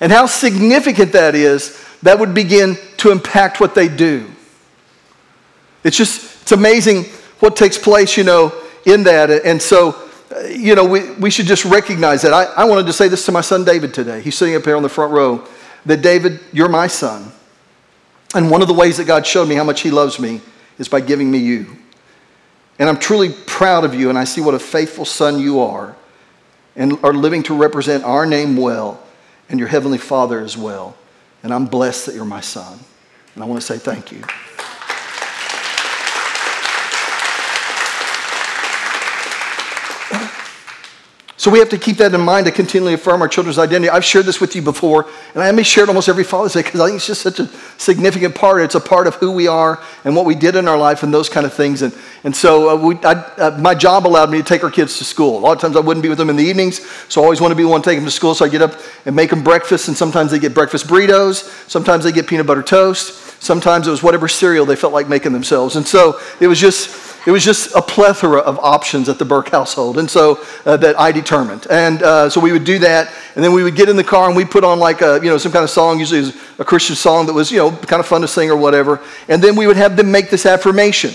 and 0.00 0.10
how 0.10 0.26
significant 0.26 1.12
that 1.12 1.34
is, 1.34 1.78
that 2.02 2.18
would 2.18 2.34
begin 2.34 2.76
to 2.96 3.12
impact 3.12 3.60
what 3.60 3.74
they 3.74 3.88
do. 3.88 4.31
It's 5.84 5.96
just, 5.96 6.42
it's 6.42 6.52
amazing 6.52 7.04
what 7.40 7.56
takes 7.56 7.76
place, 7.76 8.16
you 8.16 8.24
know, 8.24 8.52
in 8.86 9.02
that. 9.04 9.30
And 9.30 9.60
so, 9.60 10.10
uh, 10.34 10.40
you 10.46 10.74
know, 10.74 10.84
we, 10.84 11.12
we 11.14 11.30
should 11.30 11.46
just 11.46 11.64
recognize 11.64 12.22
that. 12.22 12.32
I, 12.32 12.44
I 12.44 12.64
wanted 12.64 12.86
to 12.86 12.92
say 12.92 13.08
this 13.08 13.26
to 13.26 13.32
my 13.32 13.40
son 13.40 13.64
David 13.64 13.92
today. 13.92 14.20
He's 14.20 14.36
sitting 14.36 14.54
up 14.54 14.64
here 14.64 14.76
on 14.76 14.82
the 14.82 14.88
front 14.88 15.12
row 15.12 15.46
that, 15.86 16.02
David, 16.02 16.40
you're 16.52 16.68
my 16.68 16.86
son. 16.86 17.32
And 18.34 18.50
one 18.50 18.62
of 18.62 18.68
the 18.68 18.74
ways 18.74 18.96
that 18.96 19.06
God 19.06 19.26
showed 19.26 19.48
me 19.48 19.56
how 19.56 19.64
much 19.64 19.80
he 19.80 19.90
loves 19.90 20.18
me 20.18 20.40
is 20.78 20.88
by 20.88 21.00
giving 21.00 21.30
me 21.30 21.38
you. 21.38 21.76
And 22.78 22.88
I'm 22.88 22.98
truly 22.98 23.30
proud 23.46 23.84
of 23.84 23.94
you, 23.94 24.08
and 24.08 24.18
I 24.18 24.24
see 24.24 24.40
what 24.40 24.54
a 24.54 24.58
faithful 24.58 25.04
son 25.04 25.38
you 25.38 25.60
are 25.60 25.94
and 26.74 26.98
are 27.04 27.12
living 27.12 27.42
to 27.44 27.54
represent 27.54 28.02
our 28.04 28.24
name 28.24 28.56
well 28.56 29.02
and 29.48 29.58
your 29.58 29.68
heavenly 29.68 29.98
Father 29.98 30.40
as 30.40 30.56
well. 30.56 30.96
And 31.42 31.52
I'm 31.52 31.66
blessed 31.66 32.06
that 32.06 32.14
you're 32.14 32.24
my 32.24 32.40
son. 32.40 32.78
And 33.34 33.44
I 33.44 33.46
want 33.46 33.60
to 33.60 33.66
say 33.66 33.78
thank 33.78 34.12
you. 34.12 34.22
So 41.42 41.50
we 41.50 41.58
have 41.58 41.70
to 41.70 41.78
keep 41.78 41.96
that 41.96 42.14
in 42.14 42.20
mind 42.20 42.46
to 42.46 42.52
continually 42.52 42.94
affirm 42.94 43.20
our 43.20 43.26
children's 43.26 43.58
identity. 43.58 43.90
I've 43.90 44.04
shared 44.04 44.26
this 44.26 44.40
with 44.40 44.54
you 44.54 44.62
before, 44.62 45.08
and 45.34 45.42
I 45.42 45.50
may 45.50 45.64
share 45.64 45.82
it 45.82 45.88
almost 45.88 46.08
every 46.08 46.22
Father's 46.22 46.52
Day 46.52 46.62
because 46.62 46.80
I 46.80 46.86
think 46.86 46.98
it's 46.98 47.06
just 47.08 47.20
such 47.20 47.40
a 47.40 47.48
significant 47.78 48.36
part. 48.36 48.62
It's 48.62 48.76
a 48.76 48.80
part 48.80 49.08
of 49.08 49.16
who 49.16 49.32
we 49.32 49.48
are 49.48 49.82
and 50.04 50.14
what 50.14 50.24
we 50.24 50.36
did 50.36 50.54
in 50.54 50.68
our 50.68 50.78
life 50.78 51.02
and 51.02 51.12
those 51.12 51.28
kind 51.28 51.44
of 51.44 51.52
things. 51.52 51.82
And, 51.82 51.92
and 52.22 52.36
so 52.36 52.70
uh, 52.70 52.76
we, 52.86 52.94
I, 52.98 53.14
uh, 53.14 53.58
my 53.60 53.74
job 53.74 54.06
allowed 54.06 54.30
me 54.30 54.38
to 54.38 54.44
take 54.44 54.62
our 54.62 54.70
kids 54.70 54.98
to 54.98 55.04
school. 55.04 55.36
A 55.36 55.40
lot 55.40 55.50
of 55.56 55.60
times 55.60 55.74
I 55.74 55.80
wouldn't 55.80 56.04
be 56.04 56.08
with 56.08 56.18
them 56.18 56.30
in 56.30 56.36
the 56.36 56.44
evenings, 56.44 56.80
so 57.08 57.22
I 57.22 57.24
always 57.24 57.40
want 57.40 57.50
to 57.50 57.56
be 57.56 57.64
the 57.64 57.68
one 57.68 57.82
to 57.82 57.90
take 57.90 57.98
them 57.98 58.04
to 58.04 58.12
school. 58.12 58.36
So 58.36 58.44
I 58.44 58.48
get 58.48 58.62
up 58.62 58.80
and 59.04 59.16
make 59.16 59.30
them 59.30 59.42
breakfast, 59.42 59.88
and 59.88 59.96
sometimes 59.96 60.30
they 60.30 60.38
get 60.38 60.54
breakfast 60.54 60.86
burritos, 60.86 61.42
sometimes 61.68 62.04
they 62.04 62.12
get 62.12 62.28
peanut 62.28 62.46
butter 62.46 62.62
toast, 62.62 63.42
sometimes 63.42 63.88
it 63.88 63.90
was 63.90 64.00
whatever 64.00 64.28
cereal 64.28 64.64
they 64.64 64.76
felt 64.76 64.92
like 64.92 65.08
making 65.08 65.32
themselves. 65.32 65.74
And 65.74 65.84
so 65.84 66.20
it 66.38 66.46
was 66.46 66.60
just 66.60 67.11
it 67.26 67.30
was 67.30 67.44
just 67.44 67.74
a 67.74 67.82
plethora 67.82 68.40
of 68.40 68.58
options 68.58 69.08
at 69.08 69.18
the 69.18 69.24
Burke 69.24 69.50
household, 69.50 69.98
and 69.98 70.10
so 70.10 70.44
uh, 70.66 70.76
that 70.78 70.98
I 70.98 71.12
determined. 71.12 71.66
And 71.70 72.02
uh, 72.02 72.28
so 72.28 72.40
we 72.40 72.52
would 72.52 72.64
do 72.64 72.80
that, 72.80 73.12
and 73.34 73.44
then 73.44 73.52
we 73.52 73.62
would 73.62 73.76
get 73.76 73.88
in 73.88 73.96
the 73.96 74.04
car 74.04 74.26
and 74.26 74.36
we'd 74.36 74.50
put 74.50 74.64
on 74.64 74.78
like 74.78 75.02
a, 75.02 75.20
you 75.22 75.30
know, 75.30 75.38
some 75.38 75.52
kind 75.52 75.62
of 75.62 75.70
song, 75.70 75.98
usually 76.00 76.32
a 76.58 76.64
Christian 76.64 76.96
song 76.96 77.26
that 77.26 77.32
was, 77.32 77.50
you 77.50 77.58
know, 77.58 77.70
kind 77.70 78.00
of 78.00 78.06
fun 78.06 78.22
to 78.22 78.28
sing 78.28 78.50
or 78.50 78.56
whatever. 78.56 79.00
And 79.28 79.42
then 79.42 79.54
we 79.54 79.66
would 79.66 79.76
have 79.76 79.96
them 79.96 80.10
make 80.10 80.30
this 80.30 80.46
affirmation. 80.46 81.12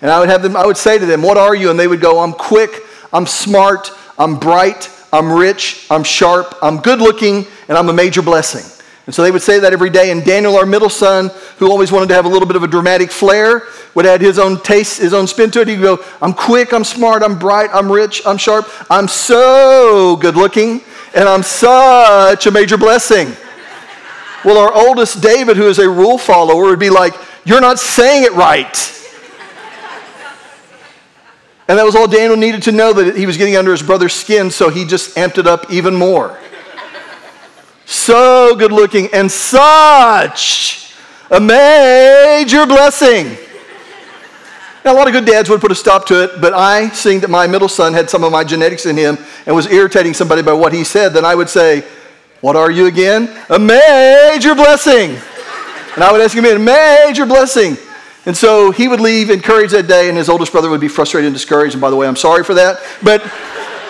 And 0.00 0.10
I 0.10 0.20
would 0.20 0.28
have 0.28 0.42
them, 0.42 0.56
I 0.56 0.64
would 0.64 0.76
say 0.76 0.98
to 0.98 1.06
them, 1.06 1.22
What 1.22 1.36
are 1.36 1.54
you? 1.54 1.70
And 1.70 1.78
they 1.78 1.88
would 1.88 2.00
go, 2.00 2.20
I'm 2.20 2.32
quick, 2.32 2.82
I'm 3.12 3.26
smart, 3.26 3.90
I'm 4.16 4.38
bright, 4.38 4.90
I'm 5.12 5.32
rich, 5.32 5.86
I'm 5.90 6.04
sharp, 6.04 6.54
I'm 6.62 6.78
good 6.78 7.00
looking, 7.00 7.46
and 7.68 7.76
I'm 7.76 7.88
a 7.88 7.92
major 7.92 8.22
blessing. 8.22 8.77
And 9.08 9.14
so 9.14 9.22
they 9.22 9.30
would 9.30 9.40
say 9.40 9.58
that 9.60 9.72
every 9.72 9.88
day. 9.88 10.10
And 10.10 10.22
Daniel, 10.22 10.54
our 10.58 10.66
middle 10.66 10.90
son, 10.90 11.30
who 11.56 11.70
always 11.70 11.90
wanted 11.90 12.10
to 12.10 12.14
have 12.14 12.26
a 12.26 12.28
little 12.28 12.46
bit 12.46 12.56
of 12.56 12.62
a 12.62 12.66
dramatic 12.66 13.10
flair, 13.10 13.62
would 13.94 14.04
add 14.04 14.20
his 14.20 14.38
own 14.38 14.60
taste, 14.60 15.00
his 15.00 15.14
own 15.14 15.26
spin 15.26 15.50
to 15.52 15.62
it. 15.62 15.68
He'd 15.68 15.80
go, 15.80 16.04
I'm 16.20 16.34
quick, 16.34 16.74
I'm 16.74 16.84
smart, 16.84 17.22
I'm 17.22 17.38
bright, 17.38 17.70
I'm 17.72 17.90
rich, 17.90 18.20
I'm 18.26 18.36
sharp, 18.36 18.68
I'm 18.90 19.08
so 19.08 20.16
good 20.16 20.36
looking, 20.36 20.82
and 21.14 21.26
I'm 21.26 21.42
such 21.42 22.46
a 22.46 22.50
major 22.50 22.76
blessing. 22.76 23.34
Well, 24.44 24.58
our 24.58 24.74
oldest, 24.74 25.22
David, 25.22 25.56
who 25.56 25.68
is 25.68 25.78
a 25.78 25.88
rule 25.88 26.18
follower, 26.18 26.64
would 26.64 26.78
be 26.78 26.90
like, 26.90 27.14
You're 27.46 27.62
not 27.62 27.78
saying 27.78 28.24
it 28.24 28.34
right. 28.34 28.94
And 31.66 31.78
that 31.78 31.84
was 31.86 31.96
all 31.96 32.08
Daniel 32.08 32.36
needed 32.36 32.62
to 32.64 32.72
know 32.72 32.92
that 32.92 33.16
he 33.16 33.24
was 33.24 33.38
getting 33.38 33.56
under 33.56 33.70
his 33.70 33.82
brother's 33.82 34.12
skin, 34.12 34.50
so 34.50 34.68
he 34.68 34.84
just 34.84 35.16
amped 35.16 35.38
it 35.38 35.46
up 35.46 35.70
even 35.70 35.94
more 35.94 36.38
so 37.88 38.54
good 38.54 38.70
looking, 38.70 39.08
and 39.14 39.30
such 39.30 40.92
a 41.30 41.40
major 41.40 42.66
blessing. 42.66 43.34
Now, 44.84 44.92
a 44.92 44.96
lot 44.96 45.06
of 45.06 45.14
good 45.14 45.24
dads 45.24 45.48
would 45.48 45.62
put 45.62 45.72
a 45.72 45.74
stop 45.74 46.06
to 46.06 46.22
it, 46.22 46.38
but 46.38 46.52
I, 46.52 46.90
seeing 46.90 47.20
that 47.20 47.30
my 47.30 47.46
middle 47.46 47.68
son 47.68 47.94
had 47.94 48.10
some 48.10 48.24
of 48.24 48.32
my 48.32 48.44
genetics 48.44 48.84
in 48.84 48.96
him 48.96 49.16
and 49.46 49.56
was 49.56 49.66
irritating 49.68 50.12
somebody 50.12 50.42
by 50.42 50.52
what 50.52 50.74
he 50.74 50.84
said, 50.84 51.14
then 51.14 51.24
I 51.24 51.34
would 51.34 51.48
say, 51.48 51.82
What 52.42 52.56
are 52.56 52.70
you 52.70 52.86
again? 52.86 53.34
A 53.48 53.58
major 53.58 54.54
blessing. 54.54 55.16
And 55.94 56.04
I 56.04 56.12
would 56.12 56.20
ask 56.20 56.36
him, 56.36 56.44
A 56.44 56.58
major 56.58 57.24
blessing. 57.24 57.78
And 58.26 58.36
so 58.36 58.70
he 58.70 58.86
would 58.86 59.00
leave 59.00 59.30
encouraged 59.30 59.72
that 59.72 59.86
day, 59.86 60.10
and 60.10 60.18
his 60.18 60.28
oldest 60.28 60.52
brother 60.52 60.68
would 60.68 60.82
be 60.82 60.88
frustrated 60.88 61.28
and 61.28 61.34
discouraged. 61.34 61.74
And 61.74 61.80
by 61.80 61.88
the 61.88 61.96
way, 61.96 62.06
I'm 62.06 62.16
sorry 62.16 62.44
for 62.44 62.52
that. 62.52 62.80
But, 63.02 63.22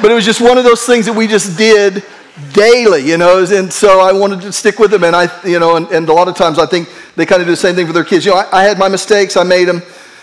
but 0.01 0.13
it 0.13 0.15
was 0.15 0.25
just 0.25 0.41
one 0.41 0.57
of 0.57 0.63
those 0.63 0.85
things 0.85 1.07
that 1.07 1.15
we 1.15 1.27
just 1.27 1.59
did 1.59 2.05
daily, 2.53 3.03
you 3.03 3.17
know, 3.17 3.45
and 3.45 3.73
so 3.73 4.01
I 4.01 4.13
wanted 4.13 4.41
to 4.43 4.53
stick 4.53 4.79
with 4.79 4.91
them. 4.91 5.05
And 5.05 5.15
I, 5.15 5.29
you 5.47 5.59
know, 5.59 5.77
and, 5.77 5.87
and 5.89 6.09
a 6.09 6.13
lot 6.13 6.29
of 6.29 6.37
times 6.37 6.59
I 6.59 6.67
think 6.67 6.89
they 7.17 7.27
kind 7.27 7.41
of 7.41 7.47
do 7.47 7.53
the 7.53 7.57
same 7.57 7.75
thing 7.75 7.87
for 7.87 7.93
their 7.93 8.05
kids. 8.05 8.25
You 8.25 8.33
know, 8.33 8.39
I, 8.39 8.61
I 8.61 8.63
had 8.63 8.79
my 8.79 8.89
mistakes, 8.89 9.37
I 9.37 9.43
made 9.43 9.65
them, 9.65 9.83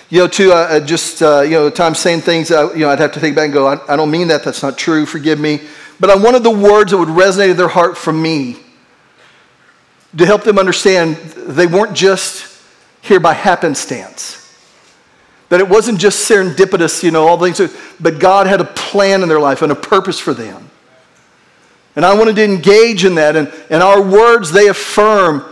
you 0.09 0.19
know, 0.19 0.27
too, 0.27 0.51
uh, 0.51 0.55
uh, 0.55 0.79
just, 0.79 1.21
uh, 1.21 1.41
you 1.41 1.51
know, 1.51 1.69
times 1.69 1.99
saying 1.99 2.21
things, 2.21 2.49
you 2.49 2.75
know, 2.75 2.89
I'd 2.89 2.99
have 2.99 3.11
to 3.13 3.19
take 3.19 3.35
back 3.35 3.45
and 3.45 3.53
go, 3.53 3.67
I, 3.67 3.93
I 3.93 3.95
don't 3.95 4.11
mean 4.11 4.27
that, 4.29 4.43
that's 4.43 4.63
not 4.63 4.77
true, 4.77 5.05
forgive 5.05 5.39
me. 5.39 5.61
But 5.99 6.09
I 6.09 6.15
wanted 6.15 6.43
the 6.43 6.51
words 6.51 6.91
that 6.91 6.97
would 6.97 7.09
resonate 7.09 7.51
in 7.51 7.57
their 7.57 7.67
heart 7.67 7.97
from 7.97 8.21
me 8.21 8.57
to 10.17 10.25
help 10.25 10.43
them 10.43 10.57
understand 10.57 11.15
they 11.15 11.67
weren't 11.67 11.95
just 11.95 12.61
here 13.01 13.19
by 13.19 13.33
happenstance. 13.33 14.41
That 15.49 15.59
it 15.59 15.69
wasn't 15.69 15.99
just 15.99 16.29
serendipitous, 16.29 17.03
you 17.03 17.11
know, 17.11 17.27
all 17.27 17.39
things, 17.39 17.61
but 17.99 18.19
God 18.19 18.47
had 18.47 18.61
a 18.61 18.65
plan 18.65 19.21
in 19.21 19.29
their 19.29 19.39
life 19.39 19.61
and 19.61 19.71
a 19.71 19.75
purpose 19.75 20.19
for 20.19 20.33
them. 20.33 20.71
And 21.95 22.05
I 22.05 22.13
wanted 22.13 22.35
to 22.37 22.43
engage 22.43 23.05
in 23.05 23.15
that. 23.15 23.35
And, 23.35 23.51
and 23.69 23.81
our 23.81 24.01
words, 24.01 24.51
they 24.51 24.67
affirm 24.67 25.45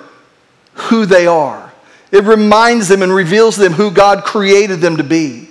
who 0.74 1.06
they 1.06 1.28
are. 1.28 1.72
It 2.12 2.24
reminds 2.26 2.88
them 2.88 3.02
and 3.02 3.14
reveals 3.14 3.56
them 3.56 3.74
who 3.74 3.90
God 3.92 4.24
created 4.24 4.82
them 4.82 4.98
to 4.98 5.04
be. 5.04 5.50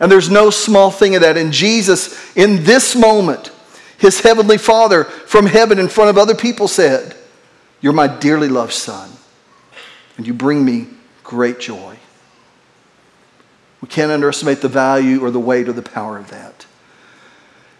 And 0.00 0.10
there's 0.10 0.30
no 0.30 0.50
small 0.50 0.90
thing 0.90 1.14
of 1.14 1.22
that. 1.22 1.36
And 1.36 1.52
Jesus, 1.52 2.36
in 2.36 2.64
this 2.64 2.96
moment, 2.96 3.52
his 3.98 4.20
heavenly 4.20 4.58
Father 4.58 5.04
from 5.04 5.46
heaven 5.46 5.78
in 5.78 5.88
front 5.88 6.10
of 6.10 6.18
other 6.18 6.34
people 6.34 6.66
said, 6.66 7.16
You're 7.80 7.92
my 7.92 8.08
dearly 8.08 8.48
loved 8.48 8.72
Son, 8.72 9.08
and 10.16 10.26
you 10.26 10.34
bring 10.34 10.64
me 10.64 10.88
great 11.22 11.60
joy. 11.60 11.96
We 13.80 13.86
can't 13.86 14.10
underestimate 14.10 14.60
the 14.60 14.68
value 14.68 15.24
or 15.24 15.30
the 15.30 15.38
weight 15.38 15.68
or 15.68 15.72
the 15.72 15.82
power 15.82 16.18
of 16.18 16.30
that. 16.30 16.66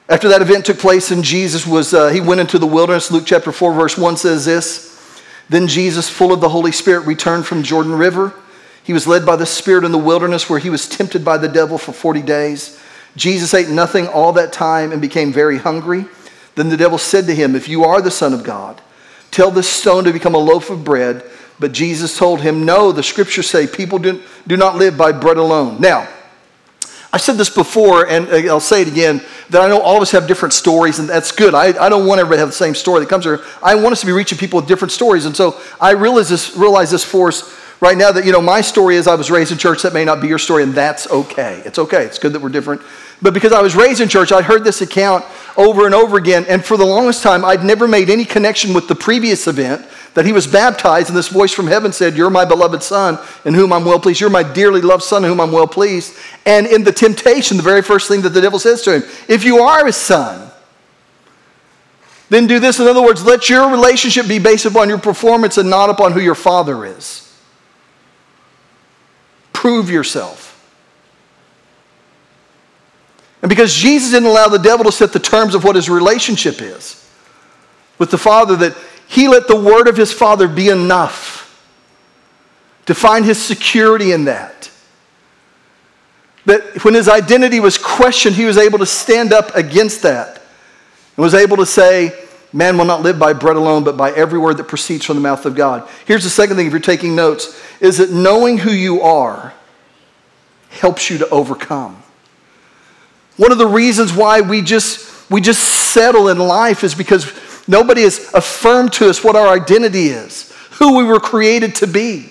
After 0.09 0.29
that 0.29 0.43
event 0.43 0.67
took 0.67 0.79
place 0.79 1.11
and 1.11 1.23
Jesus 1.23 1.67
was, 1.67 1.95
uh, 1.95 2.09
he 2.09 2.21
went 2.21 2.41
into 2.41 2.59
the 2.59 2.67
wilderness. 2.67 3.11
Luke 3.11 3.25
chapter 3.25 3.53
4, 3.53 3.73
verse 3.73 3.97
1 3.97 4.17
says 4.17 4.45
this 4.45 5.21
Then 5.49 5.69
Jesus, 5.69 6.09
full 6.09 6.33
of 6.33 6.41
the 6.41 6.49
Holy 6.49 6.73
Spirit, 6.73 7.07
returned 7.07 7.47
from 7.47 7.63
Jordan 7.63 7.95
River. 7.95 8.35
He 8.85 8.93
was 8.93 9.07
led 9.07 9.25
by 9.25 9.37
the 9.37 9.47
Spirit 9.47 9.85
in 9.85 9.93
the 9.93 9.99
wilderness 9.99 10.51
where 10.51 10.59
he 10.59 10.71
was 10.71 10.89
tempted 10.89 11.25
by 11.25 11.39
the 11.39 11.49
devil 11.49 11.79
for 11.79 11.93
40 11.93 12.21
days. 12.23 12.81
Jesus 13.17 13.55
ate 13.55 13.69
nothing 13.69 14.09
all 14.09 14.33
that 14.33 14.53
time 14.53 14.91
and 14.91 15.01
became 15.01 15.33
very 15.33 15.59
hungry. 15.59 16.07
Then 16.57 16.69
the 16.69 16.77
devil 16.77 16.99
said 16.99 17.27
to 17.27 17.35
him, 17.35 17.55
If 17.55 17.69
you 17.69 17.85
are 17.85 18.01
the 18.01 18.11
Son 18.11 18.35
of 18.35 18.43
God, 18.43 18.81
tell 19.31 19.51
this 19.51 19.69
stone 19.69 20.05
to 20.05 20.13
become 20.13 20.35
a 20.35 20.39
loaf 20.39 20.69
of 20.69 20.85
bread. 20.85 21.25
But 21.61 21.73
Jesus 21.73 22.19
told 22.19 22.41
him, 22.41 22.65
No, 22.65 22.91
the 22.91 23.03
scriptures 23.03 23.49
say 23.49 23.67
people 23.67 23.99
do, 23.99 24.21
do 24.47 24.57
not 24.57 24.77
live 24.77 24.97
by 24.97 25.13
bread 25.13 25.37
alone. 25.37 25.81
Now, 25.81 26.09
I 27.15 27.19
said 27.19 27.37
this 27.37 27.51
before, 27.51 28.09
and 28.09 28.27
uh, 28.29 28.53
I'll 28.53 28.59
say 28.59 28.81
it 28.81 28.89
again, 28.89 29.23
that 29.51 29.61
I 29.61 29.69
know 29.69 29.81
all 29.81 29.97
of 29.97 30.03
us 30.03 30.13
have 30.13 30.27
different 30.27 30.55
stories, 30.55 30.99
and 30.99 31.07
that's 31.07 31.31
good. 31.31 31.55
I, 31.55 31.67
I 31.85 31.91
don't 31.91 32.07
want 32.07 32.21
everybody 32.21 32.39
to 32.39 32.41
have 32.41 32.49
the 32.49 32.55
same 32.55 32.75
story 32.75 33.01
that 33.01 33.11
comes 33.11 33.25
here. 33.25 33.45
I 33.63 33.75
want 33.75 33.93
us 33.93 34.01
to 34.01 34.07
be 34.07 34.13
reaching 34.13 34.39
people 34.39 34.59
with 34.59 34.67
different 34.67 34.93
stories. 34.93 35.27
And 35.27 35.37
so 35.37 35.61
I 35.79 35.91
realize 35.91 36.31
this, 36.31 36.57
realize 36.57 36.91
this 36.91 37.05
for 37.05 37.29
us 37.29 37.62
right 37.83 37.99
now 37.99 38.13
that, 38.13 38.25
you 38.25 38.31
know, 38.31 38.41
my 38.41 38.61
story 38.61 38.95
is 38.95 39.09
I 39.09 39.17
was 39.17 39.29
raised 39.29 39.51
in 39.51 39.59
church. 39.59 39.83
That 39.83 39.93
may 39.93 40.05
not 40.05 40.23
be 40.23 40.29
your 40.29 40.39
story, 40.39 40.63
and 40.63 40.73
that's 40.73 41.11
okay. 41.11 41.61
It's 41.67 41.81
okay. 41.81 42.05
It's 42.05 42.19
good 42.19 42.33
that 42.33 42.41
we're 42.41 42.49
different. 42.49 42.81
But 43.21 43.35
because 43.35 43.53
I 43.53 43.61
was 43.61 43.75
raised 43.75 44.01
in 44.01 44.09
church, 44.09 44.31
I 44.31 44.41
heard 44.41 44.63
this 44.63 44.81
account 44.81 45.25
over 45.57 45.85
and 45.85 45.95
over 45.95 46.17
again. 46.17 46.47
And 46.49 46.65
for 46.65 46.77
the 46.77 46.87
longest 46.87 47.25
time, 47.25 47.45
I'd 47.45 47.65
never 47.65 47.89
made 47.89 48.09
any 48.09 48.25
connection 48.25 48.73
with 48.73 48.87
the 48.87 48.95
previous 48.95 49.49
event 49.49 49.85
that 50.15 50.25
he 50.25 50.33
was 50.33 50.47
baptized, 50.47 51.09
and 51.09 51.17
this 51.17 51.29
voice 51.29 51.53
from 51.53 51.67
heaven 51.67 51.93
said, 51.93 52.17
You're 52.17 52.31
my 52.31 52.45
beloved 52.45 52.85
son, 52.85 53.19
in 53.45 53.53
whom 53.53 53.73
I'm 53.73 53.85
well 53.85 53.99
pleased. 53.99 54.21
You're 54.21 54.31
my 54.31 54.45
dearly 54.45 54.81
loved 54.81 55.03
son, 55.03 55.25
in 55.25 55.31
whom 55.31 55.41
I'm 55.41 55.53
well 55.53 55.67
pleased. 55.67 56.17
And 56.47 56.69
in 56.69 56.85
the 56.85 56.93
temptation, 56.93 57.57
the 57.57 57.65
very 57.65 57.83
first 57.83 58.07
thing 58.07 58.23
that 58.23 58.31
the 58.31 58.41
devil 58.41 58.61
says 58.61 58.83
to 58.83 59.01
him, 59.01 59.03
If 59.29 59.45
you 59.45 59.59
are 59.59 59.85
his 59.85 59.97
son, 59.97 60.51
then 62.29 62.47
do 62.47 62.61
this. 62.61 62.79
In 62.79 62.87
other 62.87 63.03
words, 63.03 63.25
let 63.25 63.51
your 63.51 63.71
relationship 63.71 64.29
be 64.29 64.39
based 64.39 64.67
upon 64.67 64.89
your 64.89 64.99
performance 64.99 65.59
and 65.59 65.69
not 65.69 65.91
upon 65.91 66.13
who 66.13 66.21
your 66.21 66.37
father 66.37 66.85
is. 66.85 67.22
Prove 69.63 69.89
yourself. 69.89 70.49
And 73.43 73.49
because 73.49 73.73
Jesus 73.73 74.11
didn't 74.11 74.29
allow 74.29 74.49
the 74.49 74.59
devil 74.59 74.85
to 74.85 74.91
set 74.91 75.13
the 75.13 75.21
terms 75.21 75.55
of 75.55 75.63
what 75.63 75.77
his 75.77 75.89
relationship 75.89 76.61
is 76.61 77.09
with 77.97 78.11
the 78.11 78.19
Father, 78.19 78.57
that 78.57 78.77
he 79.07 79.29
let 79.29 79.47
the 79.47 79.55
word 79.55 79.87
of 79.87 79.97
his 79.97 80.13
Father 80.13 80.49
be 80.49 80.69
enough 80.69 81.65
to 82.87 82.95
find 82.97 83.25
his 83.25 83.41
security 83.41 84.11
in 84.11 84.25
that. 84.25 84.69
That 86.45 86.83
when 86.83 86.95
his 86.95 87.09
identity 87.09 87.61
was 87.61 87.79
questioned, 87.79 88.35
he 88.35 88.47
was 88.47 88.59
able 88.59 88.81
to 88.81 88.87
stand 88.87 89.33
up 89.33 89.55
against 89.55 90.03
that 90.03 90.43
and 91.17 91.23
was 91.23 91.35
able 91.35 91.59
to 91.59 91.67
say, 91.67 92.13
Man 92.53 92.77
will 92.77 92.85
not 92.85 93.03
live 93.03 93.19
by 93.19 93.33
bread 93.33 93.57
alone, 93.57 93.85
but 93.85 93.97
by 93.97 94.11
every 94.13 94.39
word 94.39 94.59
that 94.59 94.65
proceeds 94.65 95.07
from 95.07 95.17
the 95.17 95.23
mouth 95.23 95.47
of 95.47 95.55
God. 95.55 95.89
Here's 96.05 96.25
the 96.25 96.31
second 96.31 96.57
thing, 96.57 96.67
if 96.67 96.73
you're 96.73 96.81
taking 96.81 97.17
notes, 97.17 97.59
is 97.81 97.99
that 97.99 98.11
knowing 98.11 98.59
who 98.59 98.71
you 98.71 99.01
are 99.01 99.55
helps 100.71 101.11
you 101.11 101.19
to 101.19 101.29
overcome. 101.31 102.03
One 103.37 103.53
of 103.53 103.59
the 103.59 103.67
reasons 103.67 104.13
why 104.13 104.43
we 104.43 104.61
just, 104.61 105.31
we 105.31 105.41
just 105.41 105.63
settle 105.63 106.29
in 106.29 106.39
life 106.39 106.85
is 106.85 106.95
because 106.95 107.25
Nobody 107.69 108.03
has 108.03 108.33
affirmed 108.35 108.93
to 108.95 109.09
us 109.09 109.23
what 109.23 109.37
our 109.37 109.49
identity 109.49 110.09
is, 110.09 110.53
who 110.73 110.97
we 110.97 111.05
were 111.05 111.21
created 111.21 111.75
to 111.77 111.87
be. 111.87 112.31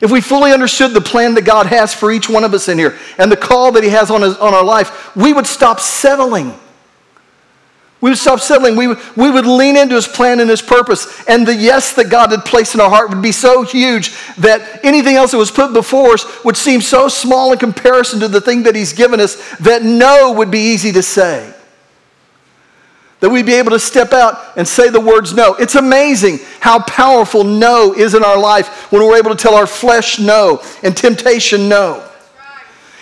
If 0.00 0.10
we 0.10 0.20
fully 0.20 0.52
understood 0.52 0.92
the 0.92 1.00
plan 1.00 1.34
that 1.34 1.44
God 1.44 1.66
has 1.66 1.94
for 1.94 2.10
each 2.10 2.28
one 2.28 2.44
of 2.44 2.52
us 2.54 2.68
in 2.68 2.78
here 2.78 2.98
and 3.18 3.30
the 3.30 3.36
call 3.36 3.72
that 3.72 3.84
He 3.84 3.90
has 3.90 4.10
on, 4.10 4.22
his, 4.22 4.36
on 4.36 4.54
our 4.54 4.64
life, 4.64 5.14
we 5.14 5.32
would 5.32 5.46
stop 5.46 5.80
settling. 5.80 6.52
We 8.04 8.10
would 8.10 8.18
stop 8.18 8.40
settling. 8.40 8.76
We 8.76 8.88
would, 8.88 8.98
we 9.16 9.30
would 9.30 9.46
lean 9.46 9.78
into 9.78 9.94
His 9.94 10.06
plan 10.06 10.38
and 10.38 10.50
His 10.50 10.60
purpose. 10.60 11.26
And 11.26 11.46
the 11.46 11.54
yes 11.54 11.94
that 11.94 12.10
God 12.10 12.32
had 12.32 12.44
placed 12.44 12.74
in 12.74 12.80
our 12.82 12.90
heart 12.90 13.08
would 13.08 13.22
be 13.22 13.32
so 13.32 13.62
huge 13.62 14.14
that 14.36 14.84
anything 14.84 15.16
else 15.16 15.30
that 15.30 15.38
was 15.38 15.50
put 15.50 15.72
before 15.72 16.10
us 16.12 16.44
would 16.44 16.58
seem 16.58 16.82
so 16.82 17.08
small 17.08 17.50
in 17.54 17.58
comparison 17.58 18.20
to 18.20 18.28
the 18.28 18.42
thing 18.42 18.64
that 18.64 18.76
He's 18.76 18.92
given 18.92 19.20
us 19.20 19.56
that 19.60 19.84
no 19.84 20.32
would 20.32 20.50
be 20.50 20.58
easy 20.58 20.92
to 20.92 21.02
say 21.02 21.50
that 23.20 23.30
we'd 23.30 23.46
be 23.46 23.54
able 23.54 23.70
to 23.70 23.78
step 23.78 24.12
out 24.12 24.54
and 24.58 24.68
say 24.68 24.90
the 24.90 25.00
words 25.00 25.32
no. 25.32 25.54
It's 25.54 25.74
amazing 25.74 26.40
how 26.60 26.82
powerful 26.82 27.42
no 27.42 27.94
is 27.94 28.12
in 28.12 28.22
our 28.22 28.38
life 28.38 28.92
when 28.92 29.00
we're 29.00 29.16
able 29.16 29.30
to 29.30 29.42
tell 29.42 29.54
our 29.54 29.66
flesh 29.66 30.18
no 30.18 30.62
and 30.82 30.94
temptation 30.94 31.70
no. 31.70 32.06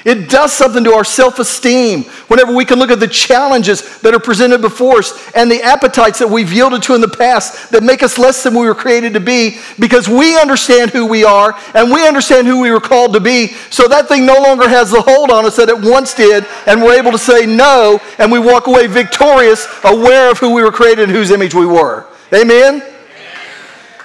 It 0.04 0.28
does 0.28 0.52
something 0.52 0.82
to 0.84 0.92
our 0.94 1.04
self 1.04 1.38
esteem 1.38 2.02
whenever 2.26 2.52
we 2.52 2.64
can 2.64 2.78
look 2.78 2.90
at 2.90 2.98
the 2.98 3.06
challenges 3.06 4.00
that 4.00 4.14
are 4.14 4.18
presented 4.18 4.60
before 4.60 4.98
us 4.98 5.30
and 5.34 5.50
the 5.50 5.62
appetites 5.62 6.18
that 6.18 6.28
we've 6.28 6.52
yielded 6.52 6.82
to 6.84 6.94
in 6.94 7.00
the 7.00 7.08
past 7.08 7.70
that 7.70 7.84
make 7.84 8.02
us 8.02 8.18
less 8.18 8.42
than 8.42 8.54
we 8.54 8.66
were 8.66 8.74
created 8.74 9.12
to 9.14 9.20
be 9.20 9.58
because 9.78 10.08
we 10.08 10.38
understand 10.40 10.90
who 10.90 11.06
we 11.06 11.22
are 11.22 11.56
and 11.74 11.90
we 11.90 12.06
understand 12.06 12.46
who 12.46 12.60
we 12.60 12.70
were 12.70 12.80
called 12.80 13.12
to 13.12 13.20
be. 13.20 13.48
So 13.70 13.86
that 13.88 14.08
thing 14.08 14.26
no 14.26 14.40
longer 14.40 14.68
has 14.68 14.90
the 14.90 15.00
hold 15.00 15.30
on 15.30 15.46
us 15.46 15.56
that 15.56 15.68
it 15.68 15.80
once 15.80 16.14
did, 16.14 16.46
and 16.66 16.82
we're 16.82 16.98
able 16.98 17.12
to 17.12 17.18
say 17.18 17.46
no 17.46 18.00
and 18.18 18.32
we 18.32 18.40
walk 18.40 18.66
away 18.66 18.88
victorious, 18.88 19.68
aware 19.84 20.30
of 20.30 20.38
who 20.38 20.52
we 20.52 20.62
were 20.62 20.72
created 20.72 21.04
and 21.04 21.12
whose 21.12 21.30
image 21.30 21.54
we 21.54 21.66
were. 21.66 22.08
Amen? 22.34 22.82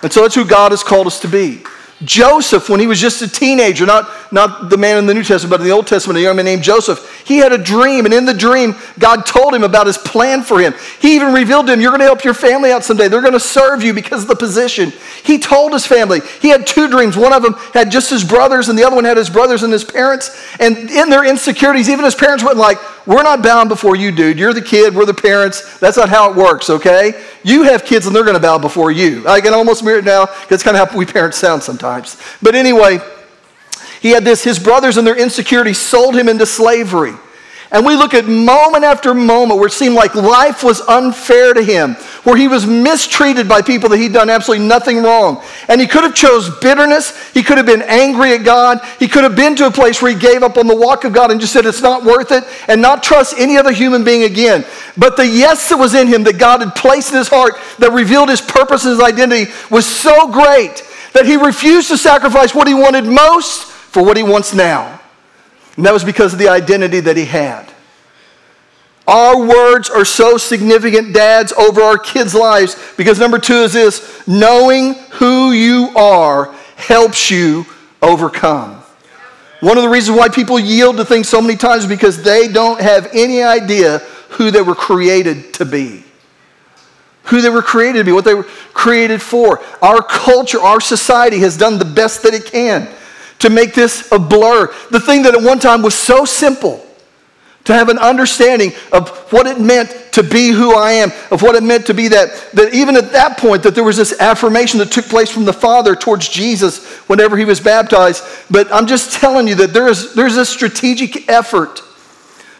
And 0.03 0.13
so 0.13 0.21
that's 0.21 0.35
who 0.35 0.45
God 0.45 0.71
has 0.71 0.83
called 0.83 1.07
us 1.07 1.19
to 1.21 1.27
be. 1.27 1.63
Joseph, 2.03 2.69
when 2.69 2.79
he 2.79 2.85
was 2.85 3.01
just 3.01 3.23
a 3.23 3.27
teenager, 3.27 3.83
not, 3.85 4.07
not 4.31 4.69
the 4.69 4.77
man 4.77 4.97
in 4.97 5.07
the 5.07 5.15
New 5.15 5.23
Testament, 5.23 5.49
but 5.49 5.61
in 5.61 5.65
the 5.65 5.73
Old 5.73 5.87
Testament, 5.87 6.19
a 6.19 6.21
young 6.21 6.35
man 6.35 6.45
named 6.45 6.61
Joseph, 6.61 7.23
he 7.25 7.37
had 7.37 7.51
a 7.51 7.57
dream. 7.57 8.05
And 8.05 8.13
in 8.13 8.25
the 8.25 8.35
dream, 8.35 8.75
God 8.99 9.25
told 9.25 9.55
him 9.55 9.63
about 9.63 9.87
his 9.87 9.97
plan 9.97 10.43
for 10.43 10.59
him. 10.59 10.75
He 11.01 11.15
even 11.15 11.33
revealed 11.33 11.65
to 11.67 11.73
him, 11.73 11.81
You're 11.81 11.89
going 11.89 12.01
to 12.01 12.05
help 12.05 12.23
your 12.23 12.35
family 12.35 12.71
out 12.71 12.83
someday. 12.83 13.07
They're 13.07 13.21
going 13.21 13.33
to 13.33 13.39
serve 13.39 13.81
you 13.81 13.95
because 13.95 14.21
of 14.21 14.27
the 14.27 14.35
position. 14.35 14.93
He 15.23 15.39
told 15.39 15.73
his 15.73 15.87
family. 15.87 16.21
He 16.39 16.49
had 16.49 16.67
two 16.67 16.87
dreams. 16.87 17.17
One 17.17 17.33
of 17.33 17.41
them 17.41 17.53
had 17.73 17.89
just 17.89 18.11
his 18.11 18.23
brothers, 18.23 18.69
and 18.69 18.77
the 18.77 18.83
other 18.83 18.95
one 18.95 19.05
had 19.05 19.17
his 19.17 19.29
brothers 19.29 19.63
and 19.63 19.73
his 19.73 19.83
parents. 19.83 20.39
And 20.59 20.77
in 20.77 21.09
their 21.09 21.25
insecurities, 21.25 21.89
even 21.89 22.05
his 22.05 22.15
parents 22.15 22.43
went 22.43 22.57
like, 22.57 22.77
We're 23.07 23.23
not 23.23 23.41
bound 23.41 23.69
before 23.69 23.95
you, 23.95 24.11
dude. 24.11 24.37
You're 24.37 24.53
the 24.53 24.61
kid, 24.61 24.93
we're 24.93 25.05
the 25.05 25.13
parents. 25.13 25.79
That's 25.79 25.95
not 25.95 26.09
how 26.09 26.29
it 26.29 26.35
works, 26.35 26.69
okay? 26.69 27.23
You 27.41 27.63
have 27.63 27.85
kids, 27.85 28.05
and 28.05 28.13
they're 28.13 28.25
going 28.25 28.35
to 28.35 28.41
bow 28.41 28.57
before 28.57 28.91
you. 28.91 29.25
I 29.25 29.39
can 29.39 29.53
almost 29.53 29.83
mirror 29.83 29.99
it 29.99 30.05
now 30.05 30.27
it's 30.49 30.61
kind 30.61 30.75
of 30.75 30.89
how 30.89 30.97
we 30.97 31.05
parents 31.05 31.37
sound 31.37 31.63
sometimes. 31.63 32.21
But 32.41 32.53
anyway, 32.53 32.99
he 34.01 34.09
had 34.09 34.25
this, 34.25 34.43
his 34.43 34.59
brothers 34.59 34.97
and 34.97 35.07
their 35.07 35.17
insecurity 35.17 35.73
sold 35.73 36.15
him 36.15 36.27
into 36.27 36.45
slavery. 36.45 37.13
And 37.69 37.85
we 37.85 37.95
look 37.95 38.13
at 38.13 38.25
moment 38.25 38.85
after 38.85 39.13
moment 39.13 39.59
where 39.59 39.67
it 39.67 39.73
seemed 39.73 39.95
like 39.95 40.15
life 40.15 40.63
was 40.63 40.79
unfair 40.81 41.53
to 41.53 41.61
him, 41.61 41.95
where 42.23 42.37
he 42.37 42.47
was 42.47 42.65
mistreated 42.65 43.49
by 43.49 43.61
people 43.61 43.89
that 43.89 43.97
he'd 43.97 44.13
done 44.13 44.29
absolutely 44.29 44.65
nothing 44.65 45.03
wrong. 45.03 45.43
And 45.67 45.81
he 45.81 45.87
could 45.87 46.03
have 46.03 46.15
chose 46.15 46.49
bitterness, 46.59 47.31
he 47.33 47.43
could 47.43 47.57
have 47.57 47.65
been 47.65 47.81
angry 47.81 48.33
at 48.33 48.45
God, 48.45 48.79
he 48.99 49.09
could 49.09 49.23
have 49.23 49.35
been 49.35 49.55
to 49.57 49.67
a 49.67 49.71
place 49.71 50.01
where 50.01 50.13
he 50.13 50.17
gave 50.17 50.43
up 50.43 50.57
on 50.57 50.67
the 50.67 50.75
walk 50.75 51.03
of 51.03 51.11
God 51.11 51.29
and 51.29 51.41
just 51.41 51.51
said 51.51 51.65
it's 51.65 51.81
not 51.81 52.05
worth 52.05 52.31
it 52.31 52.45
and 52.69 52.81
not 52.81 53.03
trust 53.03 53.35
any 53.37 53.57
other 53.57 53.73
human 53.73 54.05
being 54.05 54.23
again. 54.23 54.65
But 54.97 55.17
the 55.17 55.27
yes 55.27 55.67
that 55.67 55.77
was 55.77 55.93
in 55.93 56.07
him 56.07 56.23
that 56.23 56.37
God 56.37 56.61
had 56.61 56.73
placed 56.73 57.11
in 57.11 57.17
his 57.17 57.27
heart 57.27 57.55
that 57.79 57.91
revealed 57.91 58.29
his 58.29 58.41
purpose 58.41 58.85
and 58.85 58.91
his 58.91 59.03
identity 59.03 59.51
was 59.69 59.85
so 59.85 60.31
great 60.31 60.83
that 61.11 61.25
he 61.25 61.35
refused 61.35 61.89
to 61.89 61.97
sacrifice 61.97 62.55
what 62.55 62.67
he 62.67 62.73
wanted 62.73 63.03
most 63.03 63.65
for 63.65 64.03
what 64.03 64.15
he 64.15 64.23
wants 64.23 64.53
now. 64.53 65.01
And 65.77 65.85
that 65.85 65.93
was 65.93 66.03
because 66.03 66.33
of 66.33 66.39
the 66.39 66.49
identity 66.49 66.99
that 66.99 67.15
he 67.15 67.25
had. 67.25 67.71
Our 69.07 69.39
words 69.47 69.89
are 69.89 70.03
so 70.03 70.37
significant, 70.37 71.13
dads, 71.13 71.53
over 71.53 71.81
our 71.81 71.97
kids' 71.97 72.35
lives 72.35 72.75
because 72.97 73.19
number 73.19 73.39
two 73.39 73.61
is 73.61 73.73
this 73.73 74.27
knowing 74.27 74.95
who 75.11 75.51
you 75.51 75.91
are 75.95 76.53
helps 76.75 77.31
you 77.31 77.65
overcome. 78.01 78.83
One 79.61 79.77
of 79.77 79.83
the 79.83 79.89
reasons 79.89 80.17
why 80.17 80.27
people 80.27 80.59
yield 80.59 80.97
to 80.97 81.05
things 81.05 81.29
so 81.29 81.41
many 81.41 81.55
times 81.55 81.83
is 81.83 81.89
because 81.89 82.21
they 82.21 82.47
don't 82.47 82.81
have 82.81 83.09
any 83.13 83.41
idea 83.41 83.99
who 84.31 84.51
they 84.51 84.61
were 84.61 84.75
created 84.75 85.53
to 85.55 85.65
be 85.65 86.03
who 87.27 87.41
they 87.41 87.49
were 87.49 87.61
created 87.61 87.99
to 87.99 88.03
be, 88.05 88.11
what 88.13 88.23
they 88.23 88.33
were 88.33 88.47
created 88.73 89.21
for. 89.21 89.61
Our 89.81 90.01
culture, 90.01 90.61
our 90.61 90.79
society 90.79 91.39
has 91.39 91.57
done 91.57 91.77
the 91.77 91.83
best 91.85 92.23
that 92.23 92.33
it 92.33 92.45
can 92.45 92.87
to 93.39 93.49
make 93.49 93.73
this 93.73 94.11
a 94.11 94.19
blur. 94.19 94.73
The 94.91 94.99
thing 94.99 95.23
that 95.23 95.35
at 95.35 95.41
one 95.41 95.59
time 95.59 95.81
was 95.81 95.95
so 95.95 96.25
simple 96.25 96.83
to 97.65 97.73
have 97.73 97.89
an 97.89 97.97
understanding 97.97 98.71
of 98.93 99.09
what 99.31 99.45
it 99.45 99.59
meant 99.59 99.93
to 100.13 100.23
be 100.23 100.51
who 100.51 100.73
I 100.73 100.93
am, 100.93 101.11
of 101.31 101.41
what 101.41 101.55
it 101.55 101.63
meant 101.63 101.85
to 101.87 101.93
be 101.93 102.07
that, 102.07 102.49
that 102.53 102.73
even 102.73 102.95
at 102.95 103.11
that 103.11 103.37
point, 103.37 103.61
that 103.63 103.75
there 103.75 103.83
was 103.83 103.97
this 103.97 104.17
affirmation 104.19 104.79
that 104.79 104.91
took 104.91 105.05
place 105.05 105.29
from 105.29 105.43
the 105.43 105.53
Father 105.53 105.93
towards 105.93 106.29
Jesus 106.29 106.87
whenever 107.09 107.35
he 107.35 107.43
was 107.43 107.59
baptized. 107.59 108.23
But 108.49 108.71
I'm 108.73 108.87
just 108.87 109.19
telling 109.19 109.47
you 109.47 109.55
that 109.55 109.73
there 109.73 109.87
is, 109.87 110.13
there's 110.13 110.37
a 110.37 110.45
strategic 110.45 111.29
effort 111.29 111.81